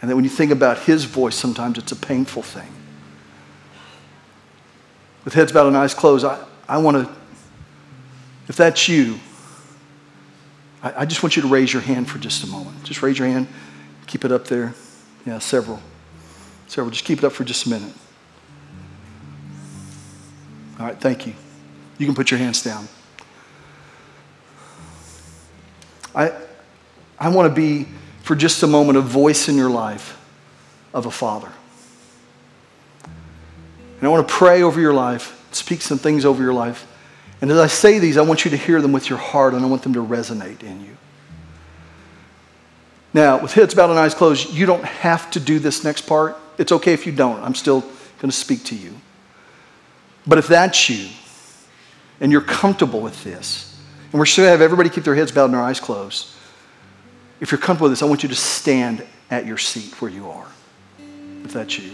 And 0.00 0.10
that 0.10 0.16
when 0.16 0.24
you 0.24 0.30
think 0.30 0.50
about 0.50 0.80
his 0.80 1.04
voice, 1.04 1.34
sometimes 1.34 1.78
it's 1.78 1.92
a 1.92 1.96
painful 1.96 2.42
thing. 2.42 2.68
With 5.24 5.34
heads 5.34 5.52
bowed 5.52 5.68
and 5.68 5.76
eyes 5.76 5.94
closed, 5.94 6.24
I, 6.24 6.42
I 6.68 6.78
want 6.78 7.06
to, 7.06 7.14
if 8.48 8.56
that's 8.56 8.88
you, 8.88 9.18
I, 10.84 11.00
I 11.00 11.04
just 11.06 11.22
want 11.22 11.34
you 11.34 11.42
to 11.42 11.48
raise 11.48 11.72
your 11.72 11.82
hand 11.82 12.08
for 12.08 12.18
just 12.18 12.44
a 12.44 12.46
moment. 12.46 12.84
Just 12.84 13.02
raise 13.02 13.18
your 13.18 13.26
hand. 13.26 13.48
Keep 14.06 14.26
it 14.26 14.30
up 14.30 14.46
there. 14.46 14.74
Yeah, 15.26 15.38
several. 15.38 15.80
Several. 16.68 16.90
Just 16.90 17.06
keep 17.06 17.18
it 17.18 17.24
up 17.24 17.32
for 17.32 17.42
just 17.42 17.66
a 17.66 17.70
minute. 17.70 17.92
All 20.78 20.86
right, 20.86 21.00
thank 21.00 21.26
you. 21.26 21.32
You 21.96 22.06
can 22.06 22.14
put 22.14 22.30
your 22.30 22.38
hands 22.38 22.62
down. 22.62 22.86
I, 26.14 26.32
I 27.18 27.28
want 27.30 27.48
to 27.48 27.54
be, 27.54 27.88
for 28.22 28.36
just 28.36 28.62
a 28.62 28.66
moment, 28.66 28.98
a 28.98 29.00
voice 29.00 29.48
in 29.48 29.56
your 29.56 29.70
life 29.70 30.20
of 30.92 31.06
a 31.06 31.10
father. 31.10 31.50
And 33.04 34.02
I 34.02 34.08
want 34.08 34.28
to 34.28 34.34
pray 34.34 34.62
over 34.62 34.80
your 34.80 34.92
life, 34.92 35.48
speak 35.52 35.80
some 35.80 35.98
things 35.98 36.24
over 36.24 36.42
your 36.42 36.52
life 36.52 36.86
and 37.44 37.52
as 37.52 37.58
I 37.58 37.66
say 37.66 37.98
these, 37.98 38.16
I 38.16 38.22
want 38.22 38.46
you 38.46 38.50
to 38.52 38.56
hear 38.56 38.80
them 38.80 38.92
with 38.92 39.10
your 39.10 39.18
heart 39.18 39.52
and 39.52 39.62
I 39.62 39.68
want 39.68 39.82
them 39.82 39.92
to 39.92 40.02
resonate 40.02 40.62
in 40.62 40.80
you. 40.80 40.96
Now, 43.12 43.38
with 43.38 43.52
heads 43.52 43.74
bowed 43.74 43.90
and 43.90 43.98
eyes 43.98 44.14
closed, 44.14 44.54
you 44.54 44.64
don't 44.64 44.82
have 44.82 45.30
to 45.32 45.40
do 45.40 45.58
this 45.58 45.84
next 45.84 46.06
part. 46.06 46.38
It's 46.56 46.72
okay 46.72 46.94
if 46.94 47.04
you 47.04 47.12
don't. 47.12 47.44
I'm 47.44 47.54
still 47.54 47.82
going 47.82 48.30
to 48.30 48.32
speak 48.32 48.64
to 48.64 48.74
you. 48.74 48.94
But 50.26 50.38
if 50.38 50.46
that's 50.46 50.88
you, 50.88 51.10
and 52.18 52.32
you're 52.32 52.40
comfortable 52.40 53.02
with 53.02 53.22
this, 53.24 53.78
and 54.10 54.18
we're 54.18 54.24
sure 54.24 54.46
to 54.46 54.50
have 54.50 54.62
everybody 54.62 54.88
keep 54.88 55.04
their 55.04 55.14
heads 55.14 55.30
bowed 55.30 55.44
and 55.44 55.52
their 55.52 55.60
eyes 55.60 55.80
closed. 55.80 56.28
If 57.40 57.52
you're 57.52 57.58
comfortable 57.58 57.90
with 57.90 57.98
this, 57.98 58.02
I 58.02 58.06
want 58.06 58.22
you 58.22 58.30
to 58.30 58.34
stand 58.34 59.04
at 59.30 59.44
your 59.44 59.58
seat 59.58 60.00
where 60.00 60.10
you 60.10 60.30
are, 60.30 60.46
if 61.44 61.52
that's 61.52 61.78
you. 61.78 61.92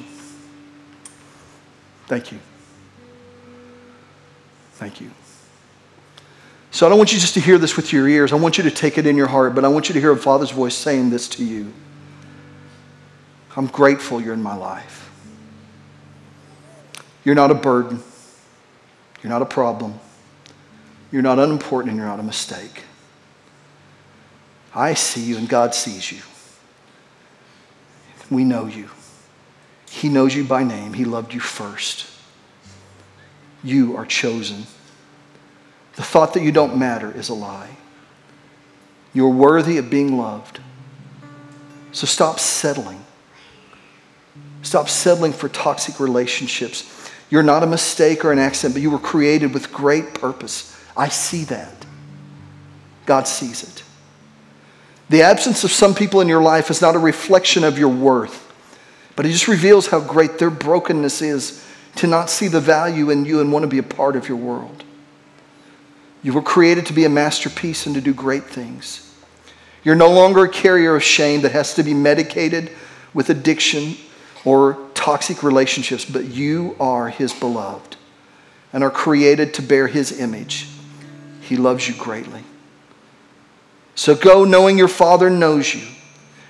Thank 2.07 2.31
you. 2.31 2.39
Thank 4.75 5.01
you. 5.01 5.11
So 6.71 6.87
I 6.87 6.89
don't 6.89 6.99
want 6.99 7.13
you 7.13 7.19
just 7.19 7.35
to 7.35 7.41
hear 7.41 7.59
this 7.59 7.77
with 7.77 7.93
your 7.93 8.09
ears. 8.09 8.33
I 8.33 8.37
want 8.37 8.57
you 8.57 8.65
to 8.65 8.71
take 8.71 8.97
it 8.97 9.07
in 9.07 9.17
your 9.17 9.27
heart, 9.27 9.55
but 9.55 9.65
I 9.65 9.69
want 9.69 9.89
you 9.89 9.93
to 9.95 10.01
hear 10.01 10.13
a 10.13 10.17
Father's 10.17 10.53
voice 10.53 10.75
saying 10.75 11.11
this 11.11 11.29
to 11.31 11.45
you. 11.45 11.73
I'm 13.57 13.67
grateful 13.67 14.21
you're 14.21 14.35
in 14.35 14.43
my 14.43 14.55
life. 14.55 15.11
You're 17.25 17.35
not 17.35 17.51
a 17.51 17.55
burden. 17.55 18.03
You're 19.23 19.31
not 19.31 19.43
a 19.43 19.47
problem. 19.47 19.99
You're 21.11 21.23
not 21.23 21.39
unimportant 21.39 21.91
and 21.91 21.99
you're 21.99 22.07
not 22.07 22.21
a 22.21 22.25
mistake. 22.25 22.85
I 24.75 24.95
see 24.95 25.23
you 25.23 25.37
and 25.37 25.49
God 25.49 25.75
sees 25.75 26.13
you. 26.13 26.21
We 28.31 28.45
know 28.45 28.67
you. 28.67 28.89
He 29.91 30.09
knows 30.09 30.37
you 30.37 30.45
by 30.45 30.63
name. 30.63 30.93
He 30.93 31.05
loved 31.05 31.35
you 31.35 31.41
first. 31.41 32.07
You 33.65 33.97
are 33.97 34.07
chosen. 34.07 34.67
The 36.01 36.07
thought 36.07 36.33
that 36.33 36.43
you 36.43 36.51
don't 36.51 36.79
matter 36.79 37.15
is 37.15 37.29
a 37.29 37.35
lie. 37.35 37.77
You're 39.13 39.29
worthy 39.29 39.77
of 39.77 39.91
being 39.91 40.17
loved. 40.17 40.59
So 41.93 42.07
stop 42.07 42.41
settling. 42.41 43.05
Stop 44.63 44.89
settling 44.89 45.35
for 45.35 45.51
toxic 45.51 46.01
relationships. 46.01 47.11
You're 47.29 47.43
not 47.43 47.63
a 47.63 47.67
mistake 47.67 48.25
or 48.25 48.33
an 48.33 48.39
accident, 48.39 48.77
but 48.77 48.81
you 48.81 48.91
were 48.91 48.99
created 48.99 49.53
with 49.53 49.75
great 49.75 50.15
purpose. 50.15 50.75
I 50.97 51.11
see 51.11 51.45
that. 51.45 51.85
God 53.05 53.29
sees 53.29 53.63
it. 53.63 53.83
The 55.11 55.21
absence 55.21 55.65
of 55.65 55.71
some 55.71 55.95
people 55.95 56.23
in 56.23 56.29
your 56.29 56.43
life 56.43 56.71
is 56.71 56.81
not 56.81 56.97
a 56.97 56.99
reflection 56.99 57.63
of 57.63 57.79
your 57.79 57.91
worth, 57.91 58.51
but 59.17 59.27
it 59.27 59.33
just 59.33 59.49
reveals 59.49 59.89
how 59.89 60.01
great 60.01 60.39
their 60.39 60.49
brokenness 60.49 61.21
is 61.21 61.63
to 61.97 62.07
not 62.07 62.31
see 62.31 62.49
the 62.49 62.59
value 62.59 63.11
in 63.11 63.27
you 63.27 63.43
and 63.43 63.53
want 63.53 63.65
to 63.65 63.69
be 63.69 63.77
a 63.77 63.83
part 63.83 64.17
of 64.17 64.31
your 64.31 64.39
world. 64.39 64.85
You 66.23 66.33
were 66.33 66.43
created 66.43 66.87
to 66.87 66.93
be 66.93 67.05
a 67.05 67.09
masterpiece 67.09 67.87
and 67.87 67.95
to 67.95 68.01
do 68.01 68.13
great 68.13 68.45
things. 68.45 69.07
You're 69.83 69.95
no 69.95 70.11
longer 70.11 70.45
a 70.45 70.49
carrier 70.49 70.95
of 70.95 71.03
shame 71.03 71.41
that 71.43 71.53
has 71.53 71.75
to 71.75 71.83
be 71.83 71.95
medicated 71.95 72.71
with 73.15 73.31
addiction 73.31 73.97
or 74.45 74.79
toxic 74.95 75.43
relationships, 75.43 76.05
but 76.05 76.27
you 76.27 76.77
are 76.79 77.09
His 77.09 77.33
beloved 77.33 77.97
and 78.73 78.85
are 78.85 78.91
created 78.91 79.55
to 79.55 79.63
bear 79.63 79.87
His 79.87 80.21
image. 80.21 80.69
He 81.41 81.57
loves 81.57 81.89
you 81.89 81.95
greatly. 81.95 82.45
So 83.95 84.15
go 84.15 84.45
knowing 84.45 84.79
your 84.79 84.89
Father 84.89 85.31
knows 85.31 85.75
you. 85.75 85.87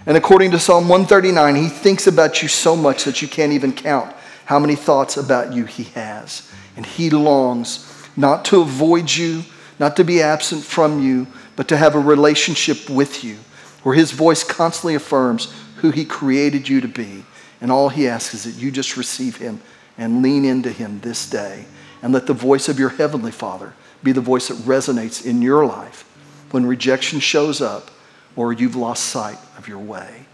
And 0.06 0.16
according 0.16 0.50
to 0.52 0.58
Psalm 0.58 0.88
139, 0.88 1.54
He 1.56 1.68
thinks 1.68 2.06
about 2.06 2.42
you 2.42 2.48
so 2.48 2.74
much 2.74 3.04
that 3.04 3.22
you 3.22 3.28
can't 3.28 3.52
even 3.52 3.72
count 3.72 4.14
how 4.46 4.58
many 4.58 4.74
thoughts 4.74 5.16
about 5.16 5.52
you 5.52 5.64
He 5.64 5.84
has. 5.84 6.50
And 6.76 6.84
He 6.84 7.10
longs 7.10 7.86
not 8.16 8.44
to 8.46 8.60
avoid 8.60 9.14
you, 9.14 9.44
not 9.80 9.96
to 9.96 10.04
be 10.04 10.20
absent 10.20 10.62
from 10.62 11.02
you, 11.02 11.26
but 11.56 11.66
to 11.68 11.76
have 11.76 11.94
a 11.94 11.98
relationship 11.98 12.88
with 12.90 13.24
you 13.24 13.36
where 13.82 13.94
His 13.94 14.12
voice 14.12 14.44
constantly 14.44 14.94
affirms 14.94 15.52
who 15.76 15.90
He 15.90 16.04
created 16.04 16.68
you 16.68 16.82
to 16.82 16.88
be. 16.88 17.24
And 17.62 17.72
all 17.72 17.88
He 17.88 18.06
asks 18.06 18.34
is 18.34 18.44
that 18.44 18.62
you 18.62 18.70
just 18.70 18.98
receive 18.98 19.38
Him 19.38 19.60
and 19.96 20.22
lean 20.22 20.44
into 20.44 20.70
Him 20.70 21.00
this 21.00 21.28
day. 21.28 21.64
And 22.02 22.12
let 22.12 22.26
the 22.26 22.34
voice 22.34 22.68
of 22.68 22.78
your 22.78 22.90
Heavenly 22.90 23.32
Father 23.32 23.72
be 24.02 24.12
the 24.12 24.20
voice 24.20 24.48
that 24.48 24.58
resonates 24.58 25.24
in 25.24 25.42
your 25.42 25.66
life 25.66 26.04
when 26.50 26.66
rejection 26.66 27.20
shows 27.20 27.60
up 27.60 27.90
or 28.36 28.52
you've 28.52 28.76
lost 28.76 29.06
sight 29.06 29.38
of 29.56 29.66
your 29.66 29.78
way. 29.78 30.26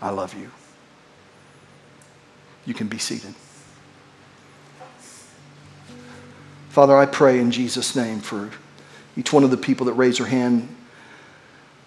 I 0.00 0.10
love 0.10 0.34
you. 0.34 0.50
You 2.64 2.74
can 2.74 2.86
be 2.86 2.98
seated. 2.98 3.34
Father, 6.76 6.94
I 6.94 7.06
pray 7.06 7.40
in 7.40 7.50
Jesus' 7.52 7.96
name 7.96 8.20
for 8.20 8.50
each 9.16 9.32
one 9.32 9.44
of 9.44 9.50
the 9.50 9.56
people 9.56 9.86
that 9.86 9.94
raised 9.94 10.20
their 10.20 10.26
hand. 10.26 10.76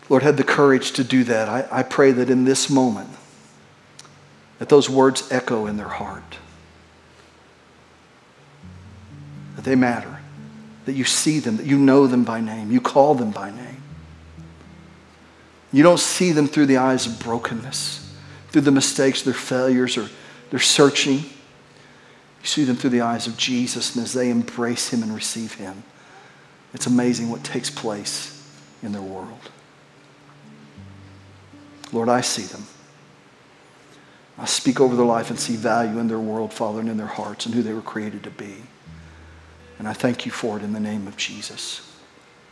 Lord, 0.10 0.24
had 0.24 0.36
the 0.36 0.44
courage 0.44 0.94
to 0.94 1.04
do 1.04 1.24
that. 1.26 1.48
I, 1.48 1.68
I 1.72 1.84
pray 1.84 2.12
that 2.12 2.32
in 2.32 2.44
this 2.44 2.72
moment, 2.72 3.12
that 4.58 4.68
those 4.68 4.90
words 4.90 5.32
echo 5.32 5.68
in 5.68 5.78
their 5.78 5.90
heart, 5.90 6.40
that 9.58 9.64
they 9.64 9.76
matter 9.76 10.22
that 10.86 10.94
you 10.94 11.04
see 11.04 11.38
them, 11.38 11.58
that 11.58 11.68
you 11.68 11.78
know 11.78 12.08
them 12.08 12.24
by 12.24 12.42
name, 12.42 12.72
you 12.72 12.82
call 12.82 13.14
them 13.14 13.30
by 13.30 13.52
name. 13.52 13.84
You 15.72 15.84
don't 15.84 16.00
see 16.00 16.32
them 16.32 16.48
through 16.48 16.66
the 16.66 16.78
eyes 16.78 17.06
of 17.06 17.20
brokenness, 17.20 18.12
through 18.48 18.62
the 18.62 18.72
mistakes, 18.72 19.22
their 19.22 19.36
failures, 19.36 19.98
or 19.98 20.10
their 20.50 20.60
searching. 20.60 21.26
You 22.42 22.48
see 22.48 22.64
them 22.64 22.76
through 22.76 22.92
the 22.92 23.02
eyes 23.02 23.28
of 23.28 23.38
Jesus, 23.38 23.96
and 23.96 24.04
as 24.04 24.14
they 24.14 24.30
embrace 24.30 24.90
Him 24.90 25.04
and 25.04 25.14
receive 25.14 25.56
Him, 25.56 25.84
it's 26.74 26.88
amazing 26.88 27.30
what 27.30 27.44
takes 27.44 27.70
place 27.70 28.36
in 28.82 28.92
their 28.92 29.02
world. 29.02 29.52
Lord, 31.92 32.10
I 32.10 32.22
see 32.22 32.44
them. 32.44 32.66
I 34.38 34.46
speak 34.46 34.80
over 34.80 34.96
their 34.96 35.06
life 35.06 35.30
and 35.30 35.40
see 35.40 35.56
value 35.56 36.00
in 36.00 36.08
their 36.08 36.20
world, 36.20 36.54
Father, 36.54 36.80
and 36.80 36.88
in 36.88 36.98
their 36.98 37.08
hearts 37.08 37.46
and 37.46 37.54
who 37.54 37.62
they 37.62 37.74
were 37.74 37.82
created 37.82 38.24
to 38.24 38.32
be. 38.32 38.56
And 39.80 39.88
I 39.88 39.94
thank 39.94 40.26
you 40.26 40.32
for 40.32 40.58
it 40.58 40.64
in 40.64 40.72
the 40.72 40.80
name 40.80 41.08
of 41.08 41.18
Jesus. 41.18 41.89